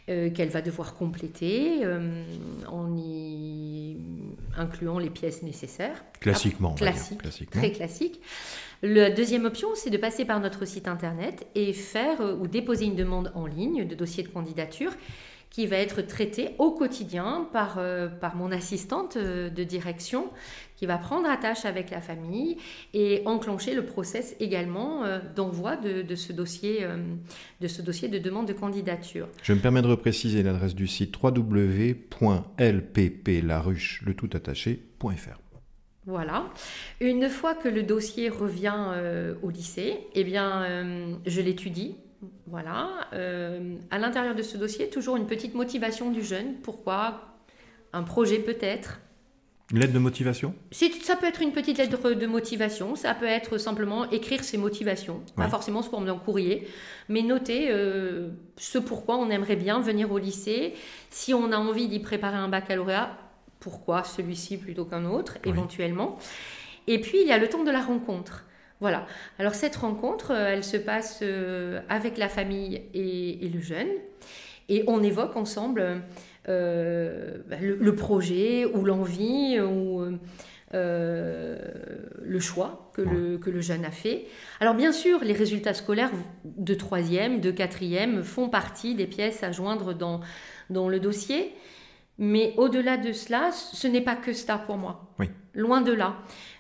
euh, 0.08 0.30
qu'elle 0.30 0.48
va 0.48 0.62
devoir 0.62 0.94
compléter 0.94 1.82
en 2.66 2.96
y 2.96 3.96
incluant 4.56 4.98
les 4.98 5.10
pièces 5.10 5.42
nécessaires. 5.42 6.04
Classiquement. 6.20 6.74
Classique, 6.74 7.20
très 7.50 7.72
classique. 7.72 8.20
La 8.82 9.10
deuxième 9.10 9.44
option, 9.44 9.68
c'est 9.74 9.90
de 9.90 9.98
passer 9.98 10.24
par 10.24 10.40
notre 10.40 10.64
site 10.64 10.88
internet 10.88 11.46
et 11.54 11.72
faire 11.72 12.20
ou 12.40 12.46
déposer 12.46 12.86
une 12.86 12.96
demande 12.96 13.30
en 13.34 13.46
ligne 13.46 13.86
de 13.86 13.94
dossier 13.94 14.22
de 14.22 14.28
candidature 14.28 14.92
qui 15.50 15.66
va 15.66 15.76
être 15.76 16.00
traité 16.02 16.50
au 16.58 16.70
quotidien 16.70 17.48
par, 17.52 17.78
euh, 17.78 18.08
par 18.08 18.36
mon 18.36 18.52
assistante 18.52 19.16
euh, 19.16 19.50
de 19.50 19.64
direction 19.64 20.30
qui 20.76 20.86
va 20.86 20.96
prendre 20.96 21.28
attache 21.28 21.64
avec 21.66 21.90
la 21.90 22.00
famille 22.00 22.56
et 22.94 23.22
enclencher 23.26 23.74
le 23.74 23.84
process 23.84 24.34
également 24.40 25.04
euh, 25.04 25.18
d'envoi 25.34 25.76
de, 25.76 26.00
de, 26.02 26.14
ce 26.14 26.32
dossier, 26.32 26.86
de 27.60 27.68
ce 27.68 27.82
dossier 27.82 28.08
de 28.08 28.18
demande 28.18 28.48
de 28.48 28.54
candidature. 28.54 29.28
Je 29.42 29.52
me 29.52 29.58
permets 29.58 29.82
de 29.82 29.88
repréciser 29.88 30.42
l'adresse 30.42 30.74
du 30.74 30.86
site 30.86 31.14
www.lpplaruche, 31.22 34.02
le 34.06 34.14
tout 34.14 34.30
attaché.fr. 34.32 35.38
Voilà. 36.06 36.46
Une 37.00 37.28
fois 37.28 37.54
que 37.54 37.68
le 37.68 37.82
dossier 37.82 38.30
revient 38.30 38.94
au 39.42 39.50
lycée, 39.50 39.98
eh 40.14 40.24
bien, 40.24 41.18
je 41.26 41.42
l'étudie 41.42 41.96
voilà. 42.46 43.08
Euh, 43.12 43.76
à 43.90 43.98
l'intérieur 43.98 44.34
de 44.34 44.42
ce 44.42 44.56
dossier, 44.56 44.90
toujours 44.90 45.16
une 45.16 45.26
petite 45.26 45.54
motivation 45.54 46.10
du 46.10 46.22
jeune. 46.22 46.54
Pourquoi 46.62 47.36
Un 47.92 48.02
projet 48.02 48.38
peut-être. 48.38 49.00
Une 49.72 49.78
lettre 49.78 49.92
de 49.92 49.98
motivation? 50.00 50.54
Ça 50.72 51.16
peut 51.16 51.26
être 51.26 51.42
une 51.42 51.52
petite 51.52 51.78
lettre 51.78 52.10
de 52.10 52.26
motivation, 52.26 52.96
ça 52.96 53.14
peut 53.14 53.26
être 53.26 53.56
simplement 53.56 54.10
écrire 54.10 54.42
ses 54.42 54.58
motivations, 54.58 55.22
pas 55.36 55.48
forcément 55.48 55.80
sous 55.80 55.90
forme 55.90 56.06
d'un 56.06 56.18
courrier, 56.18 56.66
mais 57.08 57.22
noter 57.22 57.68
euh, 57.70 58.30
ce 58.56 58.78
pourquoi 58.78 59.16
on 59.16 59.30
aimerait 59.30 59.54
bien 59.54 59.78
venir 59.78 60.10
au 60.10 60.18
lycée. 60.18 60.74
Si 61.08 61.32
on 61.34 61.52
a 61.52 61.56
envie 61.56 61.86
d'y 61.86 62.00
préparer 62.00 62.36
un 62.36 62.48
baccalauréat, 62.48 63.16
pourquoi 63.60 64.02
celui-ci 64.02 64.56
plutôt 64.56 64.86
qu'un 64.86 65.04
autre, 65.04 65.38
éventuellement. 65.44 66.18
Et 66.88 67.00
puis, 67.00 67.18
il 67.20 67.28
y 67.28 67.32
a 67.32 67.38
le 67.38 67.48
temps 67.48 67.62
de 67.62 67.70
la 67.70 67.80
rencontre. 67.80 68.44
Voilà. 68.80 69.06
Alors, 69.38 69.54
cette 69.54 69.76
rencontre, 69.76 70.32
euh, 70.32 70.52
elle 70.52 70.64
se 70.64 70.78
passe 70.78 71.20
euh, 71.22 71.80
avec 71.88 72.16
la 72.16 72.28
famille 72.28 72.82
et, 72.94 73.48
le 73.52 73.60
jeune. 73.60 73.88
Et 74.68 74.84
on 74.86 75.02
évoque 75.02 75.36
ensemble 75.36 76.02
euh, 76.48 77.38
bah, 77.48 77.56
le, 77.60 77.94
projet 77.94 78.64
ou 78.64 78.84
l'envie 78.84 79.60
ou 79.60 80.02
le 80.72 82.40
choix 82.40 82.90
que, 82.94 83.02
le, 83.02 83.36
que 83.36 83.50
le 83.50 83.60
jeune 83.60 83.84
a 83.84 83.90
fait. 83.90 84.26
Alors, 84.60 84.74
bien 84.74 84.92
sûr, 84.92 85.22
les 85.24 85.34
résultats 85.34 85.74
scolaires 85.74 86.12
de 86.44 86.74
troisième, 86.74 87.40
de 87.40 87.50
quatrième 87.50 88.22
font 88.22 88.48
partie 88.48 88.94
des 88.94 89.06
pièces 89.06 89.42
à 89.42 89.52
joindre 89.52 89.92
dans, 89.92 90.20
dans 90.70 90.88
le 90.88 91.00
dossier. 91.00 91.52
Mais 92.20 92.52
au-delà 92.58 92.98
de 92.98 93.12
cela, 93.12 93.50
ce 93.50 93.86
n'est 93.88 94.02
pas 94.02 94.14
que 94.14 94.34
ça 94.34 94.58
pour 94.58 94.76
moi. 94.76 95.10
Loin 95.54 95.80
de 95.80 95.90
là. 95.90 96.16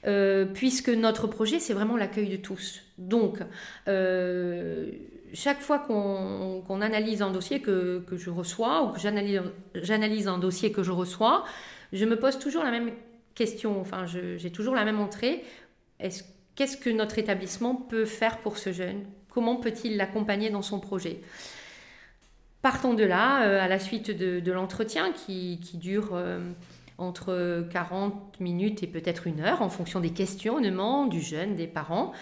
Euh, 0.06 0.46
puisque 0.46 0.88
notre 0.88 1.26
projet, 1.26 1.60
c'est 1.60 1.74
vraiment 1.74 1.98
l'accueil 1.98 2.30
de 2.30 2.36
tous. 2.36 2.80
Donc, 2.96 3.40
euh, 3.86 4.90
chaque 5.34 5.60
fois 5.60 5.78
qu'on 5.78 6.80
analyse 6.80 7.20
un 7.20 7.30
dossier 7.30 7.60
que, 7.60 8.02
je 8.10 8.30
reçois 8.30 8.84
ou 8.84 8.92
que 8.92 9.00
j'analyse 9.00 10.28
un 10.28 10.38
dossier 10.38 10.72
que 10.72 10.82
je 10.82 10.92
reçois, 10.92 11.44
je 11.92 12.06
me 12.06 12.18
pose 12.18 12.38
toujours 12.38 12.64
la 12.64 12.70
même 12.70 12.92
question. 13.34 13.78
Enfin, 13.82 14.06
j'ai 14.06 14.50
toujours 14.50 14.74
la 14.74 14.86
même 14.86 14.98
entrée. 14.98 15.44
Qu'est-ce 15.98 16.78
que 16.78 16.88
notre 16.88 17.18
établissement 17.18 17.74
peut 17.74 18.06
faire 18.06 18.38
pour 18.38 18.56
ce 18.56 18.72
jeune? 18.72 19.04
Comment 19.28 19.56
peut-il 19.56 19.98
l'accompagner 19.98 20.48
dans 20.48 20.62
son 20.62 20.80
projet? 20.80 21.20
Partons 22.62 22.92
de 22.92 23.04
là, 23.04 23.44
euh, 23.44 23.60
à 23.60 23.68
la 23.68 23.78
suite 23.78 24.10
de, 24.10 24.52
l'entretien 24.52 25.12
qui, 25.12 25.58
dure 25.74 26.10
euh, 26.12 26.40
entre 26.98 27.66
40 27.70 28.38
minutes 28.38 28.82
et 28.82 28.86
peut-être 28.86 29.26
une 29.26 29.40
heure 29.40 29.62
en 29.62 29.70
fonction 29.70 29.98
des 29.98 30.10
questionnements 30.10 31.06
du 31.06 31.22
jeune, 31.22 31.56
des 31.56 31.66
parents, 31.66 32.12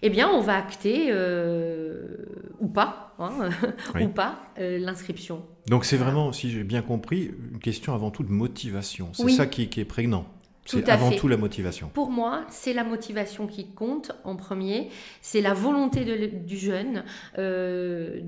eh 0.00 0.08
bien, 0.08 0.30
on 0.30 0.40
va 0.40 0.56
acter 0.56 1.08
euh, 1.10 2.24
ou 2.58 2.68
pas, 2.68 3.14
hein, 3.18 3.50
ou 4.00 4.08
pas 4.08 4.38
l'inscription. 4.58 5.42
Donc 5.68 5.84
c'est 5.84 5.98
vraiment, 5.98 6.32
si 6.32 6.50
j'ai 6.50 6.64
bien 6.64 6.82
compris, 6.82 7.30
une 7.52 7.60
question 7.60 7.94
avant 7.94 8.10
tout 8.10 8.22
de 8.22 8.32
motivation. 8.32 9.10
C'est 9.12 9.28
ça 9.28 9.46
qui, 9.46 9.62
est 9.62 9.84
prégnant. 9.84 10.26
C'est 10.64 10.88
avant 10.88 11.10
tout 11.10 11.28
la 11.28 11.36
motivation. 11.36 11.90
Pour 11.92 12.10
moi, 12.10 12.44
c'est 12.48 12.72
la 12.72 12.84
motivation 12.84 13.46
qui 13.46 13.66
compte 13.66 14.12
en 14.24 14.36
premier. 14.36 14.88
C'est 15.20 15.40
la 15.40 15.54
volonté 15.54 16.04
du 16.28 16.56
jeune 16.56 17.04
euh, 17.38 18.20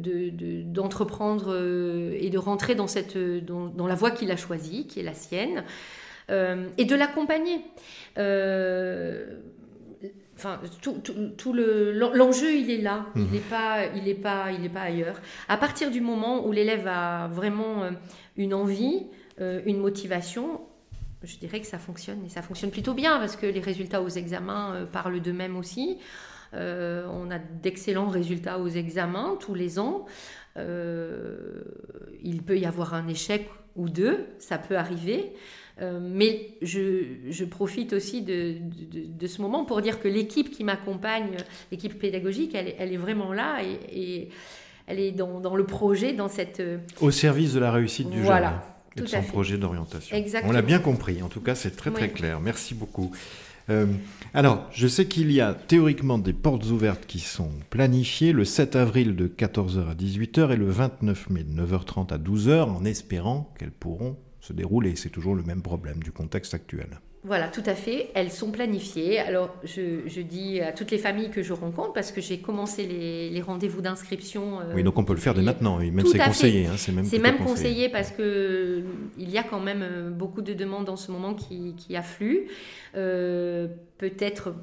d'entreprendre 0.64 1.53
euh, 1.55 2.16
et 2.18 2.31
de 2.31 2.38
rentrer 2.38 2.75
dans, 2.75 2.88
cette, 2.88 3.16
dans, 3.16 3.87
la 3.87 3.94
voie 3.94 4.11
qu'il 4.11 4.31
a 4.31 4.37
choisie, 4.37 4.87
qui 4.87 5.01
est 5.01 5.05
la 5.05 5.14
sienne, 5.14 5.64
euh, 6.31 6.68
et 6.77 6.85
de 6.85 6.97
l'accompagner. 6.97 7.61
Enfin, 10.37 10.61
tout, 10.83 11.01
tout, 11.38 11.53
le, 11.53 11.92
l'enjeu, 11.92 12.57
il 12.57 12.68
est 12.68 12.83
là. 12.83 13.07
Il 13.14 13.23
n'est 13.27 13.38
mhm. 13.38 13.44
pas, 13.49 13.87
il 13.94 14.09
est 14.09 14.14
pas, 14.14 14.51
il 14.51 14.64
est 14.64 14.70
pas 14.70 14.83
ailleurs. 14.83 15.20
À 15.49 15.57
partir 15.57 15.92
du 15.92 16.01
moment 16.01 16.44
où 16.44 16.51
l'élève 16.51 16.88
a 16.88 17.29
vraiment 17.29 17.85
une 18.37 18.53
envie, 18.53 19.07
une 19.38 19.79
motivation, 19.79 20.61
je 21.24 21.38
dirais 21.38 21.60
que 21.60 21.66
ça 21.66 21.78
fonctionne 21.78 22.24
et 22.24 22.28
ça 22.28 22.42
fonctionne 22.42 22.70
plutôt 22.70 22.94
bien 22.94 23.18
parce 23.18 23.37
que 23.37 23.46
les 23.46 23.60
résultats 23.60 24.02
aux 24.02 24.08
examens 24.08 24.74
euh, 24.74 24.87
parlent 24.87 25.20
d'eux-mêmes 25.20 25.56
aussi. 25.56 25.98
Euh, 26.54 27.06
on 27.10 27.30
a 27.30 27.38
d'excellents 27.38 28.08
résultats 28.08 28.58
aux 28.58 28.68
examens 28.68 29.37
tous 29.40 29.54
les 29.54 29.78
ans. 29.78 30.06
Euh, 30.56 31.64
il 32.22 32.42
peut 32.42 32.58
y 32.58 32.66
avoir 32.66 32.94
un 32.94 33.08
échec 33.08 33.48
ou 33.76 33.88
deux, 33.88 34.26
ça 34.38 34.56
peut 34.56 34.76
arriver. 34.76 35.32
mais 35.80 36.50
je, 36.62 37.44
profite 37.44 37.92
aussi 37.92 38.22
de, 38.22 39.26
ce 39.26 39.42
moment 39.42 39.64
pour 39.64 39.82
dire 39.82 40.00
que 40.00 40.06
l'équipe 40.06 40.50
qui 40.52 40.62
m'accompagne, 40.62 41.37
l'équipe 41.72 41.98
pédagogique, 41.98 42.54
elle, 42.54 42.92
est 42.92 42.96
vraiment 42.96 43.32
là 43.32 43.58
et, 43.64 44.28
elle 44.87 45.00
est 45.00 45.10
dans, 45.10 45.56
le 45.56 45.64
projet, 45.64 46.12
dans 46.12 46.28
cette... 46.28 46.62
Au 47.00 47.10
service 47.10 47.54
de 47.54 47.58
la 47.58 47.72
réussite 47.72 48.10
du 48.10 48.20
voilà. 48.20 48.50
jeune 48.50 48.73
et 48.96 49.00
de 49.00 49.07
son 49.07 49.22
projet 49.22 49.59
d'orientation. 49.59 50.16
On 50.44 50.52
l'a 50.52 50.62
bien 50.62 50.78
compris, 50.78 51.22
en 51.22 51.28
tout 51.28 51.40
cas 51.40 51.54
c'est 51.54 51.76
très 51.76 51.90
très 51.90 52.11
clair. 52.11 52.40
Merci 52.40 52.74
beaucoup. 52.74 53.12
Euh, 53.70 53.87
alors, 54.35 54.68
je 54.72 54.87
sais 54.87 55.07
qu'il 55.07 55.33
y 55.33 55.40
a 55.40 55.54
théoriquement 55.54 56.18
des 56.18 56.35
portes 56.35 56.66
ouvertes 56.66 57.07
qui 57.07 57.18
sont 57.18 57.50
planifiées 57.70 58.33
le 58.33 58.44
7 58.44 58.76
avril 58.76 59.16
de 59.16 59.26
14h 59.26 59.88
à 59.88 59.94
18h 59.94 60.52
et 60.52 60.57
le 60.57 60.68
29 60.68 61.30
mai 61.30 61.44
de 61.44 61.62
9h30 61.62 62.12
à 62.12 62.18
12h 62.18 62.64
en 62.64 62.85
espérant 62.85 63.54
qu'elles 63.59 63.70
pourront 63.70 64.18
se 64.40 64.52
dérouler. 64.52 64.96
C'est 64.96 65.09
toujours 65.09 65.35
le 65.35 65.42
même 65.42 65.62
problème 65.62 66.02
du 66.02 66.12
contexte 66.12 66.52
actuel. 66.52 67.00
Voilà, 67.26 67.48
tout 67.48 67.62
à 67.64 67.74
fait. 67.74 68.10
Elles 68.14 68.30
sont 68.30 68.50
planifiées. 68.50 69.18
Alors, 69.18 69.54
je, 69.64 70.20
dis 70.20 70.60
à 70.60 70.72
toutes 70.72 70.90
les 70.90 70.98
familles 70.98 71.30
que 71.30 71.42
je 71.42 71.54
rencontre, 71.54 71.94
parce 71.94 72.12
que 72.12 72.20
j'ai 72.20 72.38
commencé 72.38 72.87
les, 72.87 73.40
rendez-vous 73.40 73.80
d'inscription. 73.80 74.60
Euh, 74.60 74.74
oui, 74.74 74.82
donc 74.82 74.98
on 74.98 75.04
peut 75.04 75.14
le 75.14 75.18
faire 75.18 75.32
dès 75.32 75.42
maintenant. 75.42 75.78
même 75.78 76.04
c'est 76.06 76.18
conseillé. 76.18 76.66
Hein, 76.66 76.74
c'est 76.76 76.92
même, 76.92 77.06
même 77.20 77.38
conseillé 77.38 77.88
parce 77.88 78.10
que 78.10 78.82
il 79.18 79.30
y 79.30 79.38
a 79.38 79.42
quand 79.42 79.60
même 79.60 79.82
euh, 79.82 80.10
beaucoup 80.10 80.42
de 80.42 80.52
demandes 80.52 80.88
en 80.88 80.96
ce 80.96 81.10
moment 81.10 81.34
qui, 81.34 81.74
qui 81.76 81.96
affluent. 81.96 82.46
Euh, 82.94 83.68
peut-être 83.98 84.54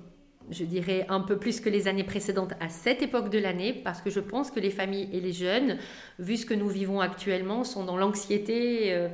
je 0.52 0.66
dirais, 0.66 1.06
un 1.10 1.22
peu 1.22 1.38
plus 1.38 1.62
que 1.62 1.70
les 1.70 1.88
années 1.88 2.04
précédentes 2.04 2.54
à 2.60 2.70
cette 2.70 3.02
époque 3.02 3.30
de 3.30 3.40
l'année, 3.40 3.74
parce 3.74 4.02
que 4.02 4.10
je 4.10 4.20
pense 4.20 4.52
que 4.52 4.60
les 4.60 4.70
familles 4.70 5.10
et 5.14 5.22
les 5.22 5.32
jeunes, 5.32 5.78
vu 6.20 6.38
ce 6.38 6.46
que 6.46 6.54
nous 6.54 6.68
vivons 6.68 7.00
actuellement, 7.00 7.64
sont 7.64 7.86
dans 7.86 7.98
l'anxiété 7.98 8.94
euh, 8.94 9.08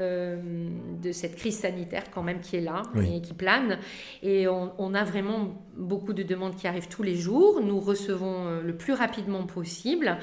euh, 0.00 0.36
de 1.02 1.12
cette 1.12 1.36
crise 1.36 1.58
sanitaire 1.58 2.04
quand 2.12 2.22
même 2.22 2.40
qui 2.40 2.56
est 2.56 2.60
là 2.60 2.82
et 3.02 3.20
qui 3.20 3.34
plane. 3.34 3.78
Et 4.22 4.46
on, 4.48 4.94
a 4.94 5.02
vraiment 5.02 5.62
beaucoup 5.76 6.12
de 6.12 6.22
demandes 6.22 6.54
qui 6.56 6.68
arrivent 6.68 6.88
tous 6.88 7.02
les 7.02 7.16
jours. 7.16 7.60
Nous 7.60 7.80
recevons 7.80 8.46
euh, 8.46 8.62
le 8.62 8.76
plus 8.76 8.92
rapidement 8.92 9.42
possible. 9.44 10.18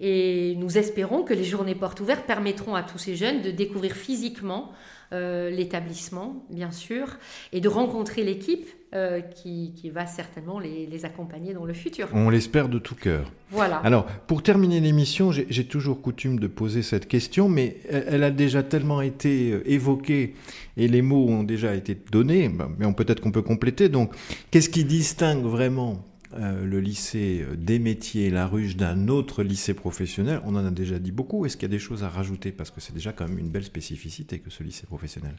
Et 0.00 0.54
nous 0.56 0.78
espérons 0.78 1.22
que 1.22 1.34
les 1.34 1.44
journées 1.44 1.74
portes 1.74 2.00
ouvertes 2.00 2.26
permettront 2.26 2.74
à 2.74 2.82
tous 2.82 2.98
ces 2.98 3.16
jeunes 3.16 3.42
de 3.42 3.50
découvrir 3.50 3.94
physiquement 3.94 4.72
l'établissement, 5.12 6.44
bien 6.50 6.72
sûr, 6.72 7.18
et 7.52 7.60
de 7.60 7.68
rencontrer 7.68 8.24
l'équipe 8.24 8.68
euh, 8.94 9.20
qui, 9.20 9.90
va 9.92 10.06
certainement 10.06 10.60
les, 10.60 11.04
accompagner 11.04 11.52
dans 11.52 11.64
le 11.64 11.74
futur. 11.74 12.08
On 12.12 12.30
l'espère 12.30 12.68
de 12.68 12.78
tout 12.78 12.94
cœur. 12.94 13.32
Voilà. 13.50 13.78
Alors, 13.78 14.06
pour 14.28 14.40
terminer 14.40 14.78
l'émission, 14.78 15.32
j'ai 15.32 15.66
toujours 15.66 16.00
coutume 16.00 16.38
de 16.38 16.46
poser 16.46 16.82
cette 16.82 17.08
question, 17.08 17.48
mais 17.48 17.78
elle, 17.88 18.22
a 18.22 18.30
déjà 18.30 18.62
tellement 18.62 19.02
été 19.02 19.50
euh, 19.50 19.68
évoquée 19.68 20.36
et 20.76 20.86
les 20.86 21.02
mots 21.02 21.26
ont 21.26 21.42
déjà 21.42 21.74
été 21.74 21.98
donnés, 22.12 22.48
bah, 22.48 22.70
mais 22.78 22.92
peut-être 22.92 23.20
qu'on 23.20 23.32
peut 23.32 23.42
compléter. 23.42 23.88
Donc, 23.88 24.14
qu'est-ce 24.52 24.70
qui 24.70 24.84
distingue 24.84 25.42
vraiment 25.42 26.04
euh, 26.36 26.64
le 26.64 26.80
lycée 26.80 27.44
des 27.56 27.78
métiers, 27.78 28.30
la 28.30 28.46
ruche, 28.46 28.76
d'un 28.76 29.08
autre 29.08 29.42
lycée 29.42 29.74
professionnel 29.74 30.40
On 30.44 30.56
en 30.56 30.64
a 30.64 30.70
déjà 30.70 30.98
dit 30.98 31.12
beaucoup. 31.12 31.46
Est-ce 31.46 31.56
qu'il 31.56 31.68
y 31.68 31.72
a 31.72 31.74
des 31.74 31.78
choses 31.78 32.04
à 32.04 32.08
rajouter? 32.08 32.52
Parce 32.52 32.70
que 32.70 32.80
c'est 32.80 32.94
déjà 32.94 33.12
quand 33.12 33.28
même 33.28 33.38
une 33.38 33.50
belle 33.50 33.64
spécificité 33.64 34.38
que 34.38 34.50
ce 34.50 34.62
lycée 34.62 34.86
professionnel. 34.86 35.34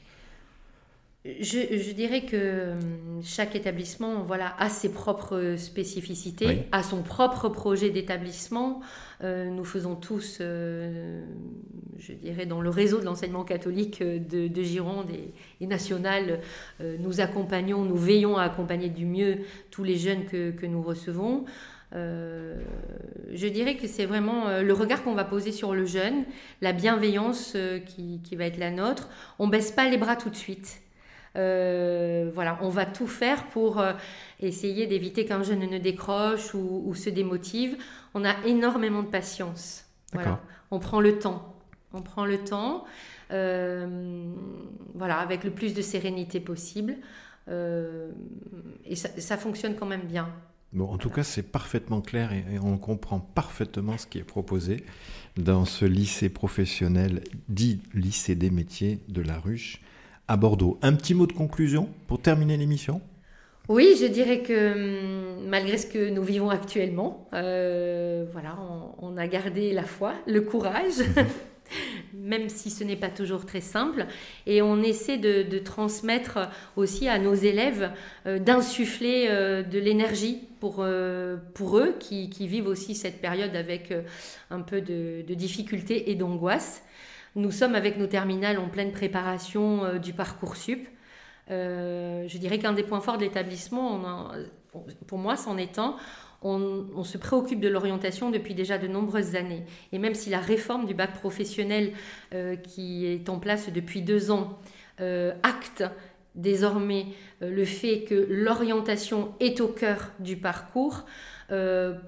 Je, 1.25 1.91
dirais 1.91 2.21
que 2.21 2.73
hum, 2.73 3.21
chaque 3.23 3.55
établissement 3.55 4.21
voilà, 4.21 4.55
a 4.59 4.69
ses 4.69 4.91
propres 4.91 5.55
spécificités, 5.57 6.67
a 6.71 6.83
son 6.83 7.01
propre 7.01 7.49
projet 7.49 7.89
d'établissement. 7.89 8.81
Euh, 9.23 9.49
nous 9.49 9.63
faisons 9.63 9.95
tous, 9.95 10.37
euh, 10.41 11.25
je 11.97 12.13
dirais, 12.13 12.45
dans 12.45 12.61
le 12.61 12.69
réseau 12.69 12.99
de 12.99 13.05
l'enseignement 13.05 13.43
catholique 13.43 14.03
de, 14.03 14.63
Gironde 14.63 15.07
et, 15.61 15.65
national, 15.65 16.41
euh, 16.79 16.95
nous 16.99 17.21
accompagnons, 17.21 17.83
nous 17.85 17.97
veillons 17.97 18.37
à 18.37 18.43
accompagner 18.43 18.89
du 18.89 19.05
mieux 19.05 19.39
tous 19.71 19.83
les 19.83 19.97
jeunes 19.97 20.25
que, 20.25 20.65
nous 20.67 20.83
recevons. 20.83 21.45
je 21.91 23.47
dirais 23.47 23.77
que 23.77 23.87
c'est 23.87 24.05
vraiment 24.05 24.59
le 24.61 24.73
regard 24.73 25.03
qu'on 25.03 25.15
va 25.15 25.23
poser 25.23 25.51
sur 25.51 25.73
le 25.73 25.85
jeune, 25.85 26.25
la 26.61 26.73
bienveillance 26.73 27.57
qui, 27.87 28.19
qui, 28.23 28.35
va 28.35 28.45
être 28.45 28.57
la 28.57 28.69
nôtre. 28.69 29.09
On 29.39 29.47
baisse 29.47 29.71
pas 29.71 29.89
les 29.89 29.97
bras 29.97 30.15
tout 30.15 30.29
de 30.29 30.35
suite. 30.35 30.84
Euh, 31.35 32.29
voilà, 32.33 32.57
on 32.61 32.69
va 32.69 32.85
tout 32.85 33.07
faire 33.07 33.47
pour 33.47 33.79
euh, 33.79 33.93
essayer 34.39 34.87
d'éviter 34.87 35.25
qu'un 35.25 35.43
jeune 35.43 35.59
ne 35.69 35.77
décroche 35.77 36.53
ou, 36.53 36.93
se 36.95 37.09
démotive. 37.09 37.77
On 38.13 38.23
a 38.23 38.35
énormément 38.45 39.03
de 39.03 39.09
patience. 39.09 39.85
On 40.71 40.79
prend 40.79 41.01
le 41.01 41.19
temps. 41.19 41.53
On 41.93 42.01
prend 42.01 42.25
le 42.25 42.39
temps, 42.39 42.83
euh, 43.31 44.33
voilà, 44.93 45.19
avec 45.19 45.45
le 45.45 45.51
plus 45.51 45.73
de 45.73 45.81
sérénité 45.81 46.39
possible. 46.39 46.95
et 47.47 48.95
ça, 48.95 49.37
fonctionne 49.37 49.75
quand 49.75 49.85
même 49.85 50.05
bien. 50.05 50.29
Bon, 50.73 50.89
en 50.89 50.97
tout 50.97 51.09
cas, 51.09 51.23
c'est 51.23 51.43
parfaitement 51.43 52.01
clair 52.01 52.33
et, 52.33 52.59
on 52.59 52.77
comprend 52.77 53.19
parfaitement 53.19 53.97
ce 53.97 54.07
qui 54.07 54.17
est 54.17 54.23
proposé 54.23 54.83
dans 55.37 55.63
ce 55.63 55.85
lycée 55.85 56.29
professionnel 56.29 57.21
dit 57.47 57.81
lycée 57.93 58.35
des 58.35 58.49
métiers 58.49 58.99
de 59.07 59.21
la 59.21 59.39
Ruche 59.39 59.81
à 60.27 60.37
Bordeaux. 60.37 60.77
Un 60.81 60.93
petit 60.93 61.13
mot 61.13 61.27
de 61.27 61.33
conclusion 61.33 61.89
pour 62.07 62.21
terminer 62.21 62.57
l'émission? 62.57 63.01
Oui, 63.67 63.95
je 63.99 64.05
dirais 64.05 64.41
que 64.41 64.73
hum, 64.73 65.47
malgré 65.47 65.77
ce 65.77 65.87
que 65.87 66.09
nous 66.09 66.23
vivons 66.23 66.49
actuellement, 66.49 67.27
euh, 67.33 68.25
voilà, 68.31 68.57
on, 68.99 69.17
a 69.17 69.27
gardé 69.27 69.73
la 69.73 69.83
foi, 69.83 70.13
le 70.27 70.41
courage, 70.41 71.01
même 72.13 72.47
si 72.47 72.69
ce 72.69 72.83
n'est 72.83 72.95
pas 72.95 73.09
toujours 73.09 73.45
très 73.45 73.61
simple, 73.61 74.05
et 74.45 74.61
on 74.61 74.83
essaie 74.83 75.17
de, 75.17 75.57
transmettre 75.59 76.39
aussi 76.75 77.07
à 77.07 77.17
nos 77.17 77.33
élèves, 77.33 77.91
euh, 78.27 78.37
d'insuffler 78.37 79.27
euh, 79.29 79.63
de 79.63 79.79
l'énergie 79.79 80.47
pour, 80.59 80.85
pour 81.53 81.77
eux 81.77 81.95
qui, 81.99 82.27
vivent 82.47 82.67
aussi 82.67 82.95
cette 82.95 83.21
période 83.21 83.55
avec 83.55 83.93
un 84.49 84.61
peu 84.61 84.81
de, 84.81 85.23
de 85.27 85.33
difficultés 85.35 86.09
et 86.09 86.15
d'angoisse. 86.15 86.81
Nous 87.35 87.51
sommes 87.51 87.75
avec 87.75 87.97
nos 87.97 88.07
terminales 88.07 88.57
en 88.57 88.69
pleine 88.69 88.93
préparation 88.93 89.97
du 89.97 90.13
parcours 90.13 90.55
sup. 90.55 90.87
Euh, 91.51 92.25
je 92.27 92.37
dirais 92.37 92.59
qu'un 92.59 92.71
des 92.71 92.83
points 92.83 93.01
forts 93.01 93.17
de 93.17 93.23
l'établissement, 93.23 94.31
pour 95.05 95.17
moi, 95.17 95.35
c'en 95.35 95.57
est 95.57 95.77
un, 95.77 95.97
on, 96.41 97.03
se 97.03 97.17
préoccupe 97.17 97.59
de 97.59 97.67
l'orientation 97.67 98.29
depuis 98.31 98.53
déjà 98.53 98.77
de 98.77 98.87
nombreuses 98.87 99.35
années. 99.35 99.65
Et 99.91 99.99
même 99.99 100.15
si 100.15 100.29
la 100.29 100.39
réforme 100.39 100.85
du 100.85 100.93
bac 100.93 101.13
professionnel 101.13 101.91
euh, 102.33 102.55
qui 102.55 103.05
est 103.05 103.27
en 103.29 103.39
place 103.39 103.69
depuis 103.69 104.01
deux 104.01 104.31
ans 104.31 104.57
euh, 105.01 105.33
acte 105.43 105.83
désormais 106.35 107.07
le 107.39 107.63
fait 107.63 108.03
que 108.03 108.27
l'orientation 108.29 109.33
est 109.39 109.61
au 109.61 109.69
cœur 109.69 110.11
du 110.19 110.35
parcours, 110.35 111.05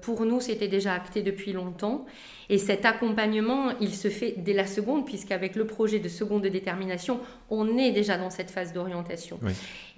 pour 0.00 0.24
nous, 0.24 0.40
c'était 0.40 0.68
déjà 0.68 0.94
acté 0.94 1.22
depuis 1.22 1.52
longtemps. 1.52 2.06
Et 2.50 2.58
cet 2.58 2.86
accompagnement, 2.86 3.72
il 3.80 3.94
se 3.94 4.08
fait 4.08 4.34
dès 4.38 4.54
la 4.54 4.66
seconde, 4.66 5.04
puisqu'avec 5.04 5.54
le 5.54 5.66
projet 5.66 5.98
de 5.98 6.08
seconde 6.08 6.42
de 6.42 6.48
détermination, 6.48 7.20
on 7.50 7.76
est 7.76 7.92
déjà 7.92 8.16
dans 8.16 8.30
cette 8.30 8.50
phase 8.50 8.72
d'orientation. 8.72 9.38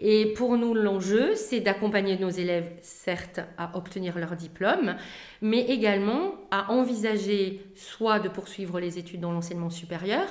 Et 0.01 0.33
pour 0.35 0.57
nous, 0.57 0.75
l'enjeu, 0.75 1.35
c'est 1.37 1.61
d'accompagner 1.61 2.19
nos 2.19 2.31
élèves, 2.31 2.71
certes, 2.83 3.41
à 3.57 3.77
obtenir 3.77 4.19
leur 4.19 4.35
diplôme, 4.35 4.97
mais 5.43 5.61
également 5.61 6.35
à 6.51 6.73
envisager 6.73 7.63
soit 7.75 8.19
de 8.19 8.29
poursuivre 8.29 8.81
les 8.81 8.99
études 8.99 9.21
dans 9.21 9.33
l'enseignement 9.33 9.71
supérieur, 9.71 10.27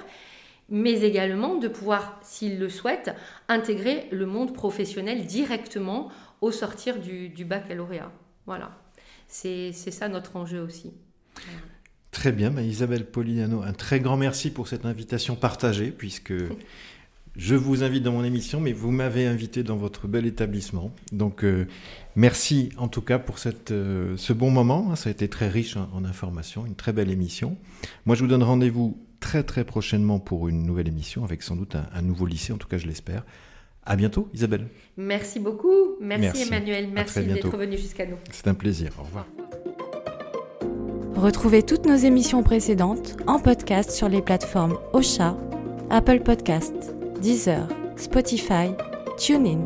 mais 0.69 1.01
également 1.01 1.55
de 1.55 1.67
pouvoir, 1.67 2.19
s'ils 2.21 2.59
le 2.59 2.69
souhaitent, 2.69 3.11
intégrer 3.47 4.07
le 4.11 4.25
monde 4.25 4.53
professionnel 4.53 5.25
directement 5.25 6.09
au 6.41 6.51
sortir 6.51 6.99
du, 6.99 7.45
baccalauréat. 7.45 8.11
Voilà, 8.45 8.71
c'est 9.29 9.71
ça 9.71 10.09
notre 10.09 10.35
enjeu 10.35 10.61
aussi. 10.61 10.91
Très 12.11 12.31
bien, 12.31 12.49
bah, 12.49 12.63
Isabelle 12.63 13.05
Polignano, 13.05 13.61
un 13.61 13.73
très 13.73 13.99
grand 13.99 14.17
merci 14.17 14.49
pour 14.49 14.67
cette 14.67 14.85
invitation 14.85 15.35
partagée, 15.35 15.91
puisque 15.91 16.33
je 17.35 17.55
vous 17.55 17.83
invite 17.83 18.03
dans 18.03 18.11
mon 18.11 18.23
émission, 18.23 18.59
mais 18.59 18.73
vous 18.73 18.91
m'avez 18.91 19.27
invité 19.27 19.63
dans 19.63 19.77
votre 19.77 20.07
bel 20.07 20.25
établissement. 20.25 20.91
Donc 21.11 21.43
euh, 21.43 21.67
merci 22.15 22.69
en 22.77 22.87
tout 22.87 23.01
cas 23.01 23.19
pour 23.19 23.37
cette, 23.39 23.71
euh, 23.71 24.17
ce 24.17 24.33
bon 24.33 24.49
moment, 24.49 24.95
ça 24.95 25.09
a 25.09 25.11
été 25.11 25.29
très 25.29 25.47
riche 25.47 25.77
en, 25.77 26.03
informations, 26.03 26.65
une 26.65 26.75
très 26.75 26.91
belle 26.93 27.11
émission. 27.11 27.57
Moi 28.05 28.15
je 28.15 28.21
vous 28.21 28.27
donne 28.27 28.43
rendez-vous 28.43 28.97
très 29.19 29.43
très 29.43 29.63
prochainement 29.63 30.19
pour 30.19 30.49
une 30.49 30.63
nouvelle 30.63 30.87
émission, 30.87 31.23
avec 31.23 31.43
sans 31.43 31.55
doute 31.55 31.75
un, 31.75 32.01
nouveau 32.01 32.25
lycée, 32.25 32.51
en 32.51 32.57
tout 32.57 32.67
cas 32.67 32.77
je 32.77 32.87
l'espère. 32.87 33.23
À 33.89 33.95
bientôt, 33.95 34.29
Isabelle. 34.35 34.67
Merci 34.97 35.39
beaucoup. 35.39 35.95
Merci, 35.99 36.43
Emmanuel. 36.43 36.89
Merci 36.93 37.23
d'être 37.23 37.57
venu 37.57 37.75
jusqu'à 37.75 38.05
nous. 38.05 38.17
C'est 38.31 38.47
un 38.47 38.53
plaisir. 38.53 38.91
Au 38.99 39.03
revoir. 39.03 39.25
Retrouvez 41.15 41.63
toutes 41.63 41.87
nos 41.87 41.95
émissions 41.95 42.43
précédentes 42.43 43.17
en 43.25 43.39
podcast 43.39 43.89
sur 43.89 44.07
les 44.07 44.21
plateformes 44.21 44.77
Ocha, 44.93 45.35
Apple 45.89 46.19
Podcasts, 46.19 46.93
Deezer, 47.19 47.67
Spotify, 47.97 48.69
TuneIn 49.17 49.59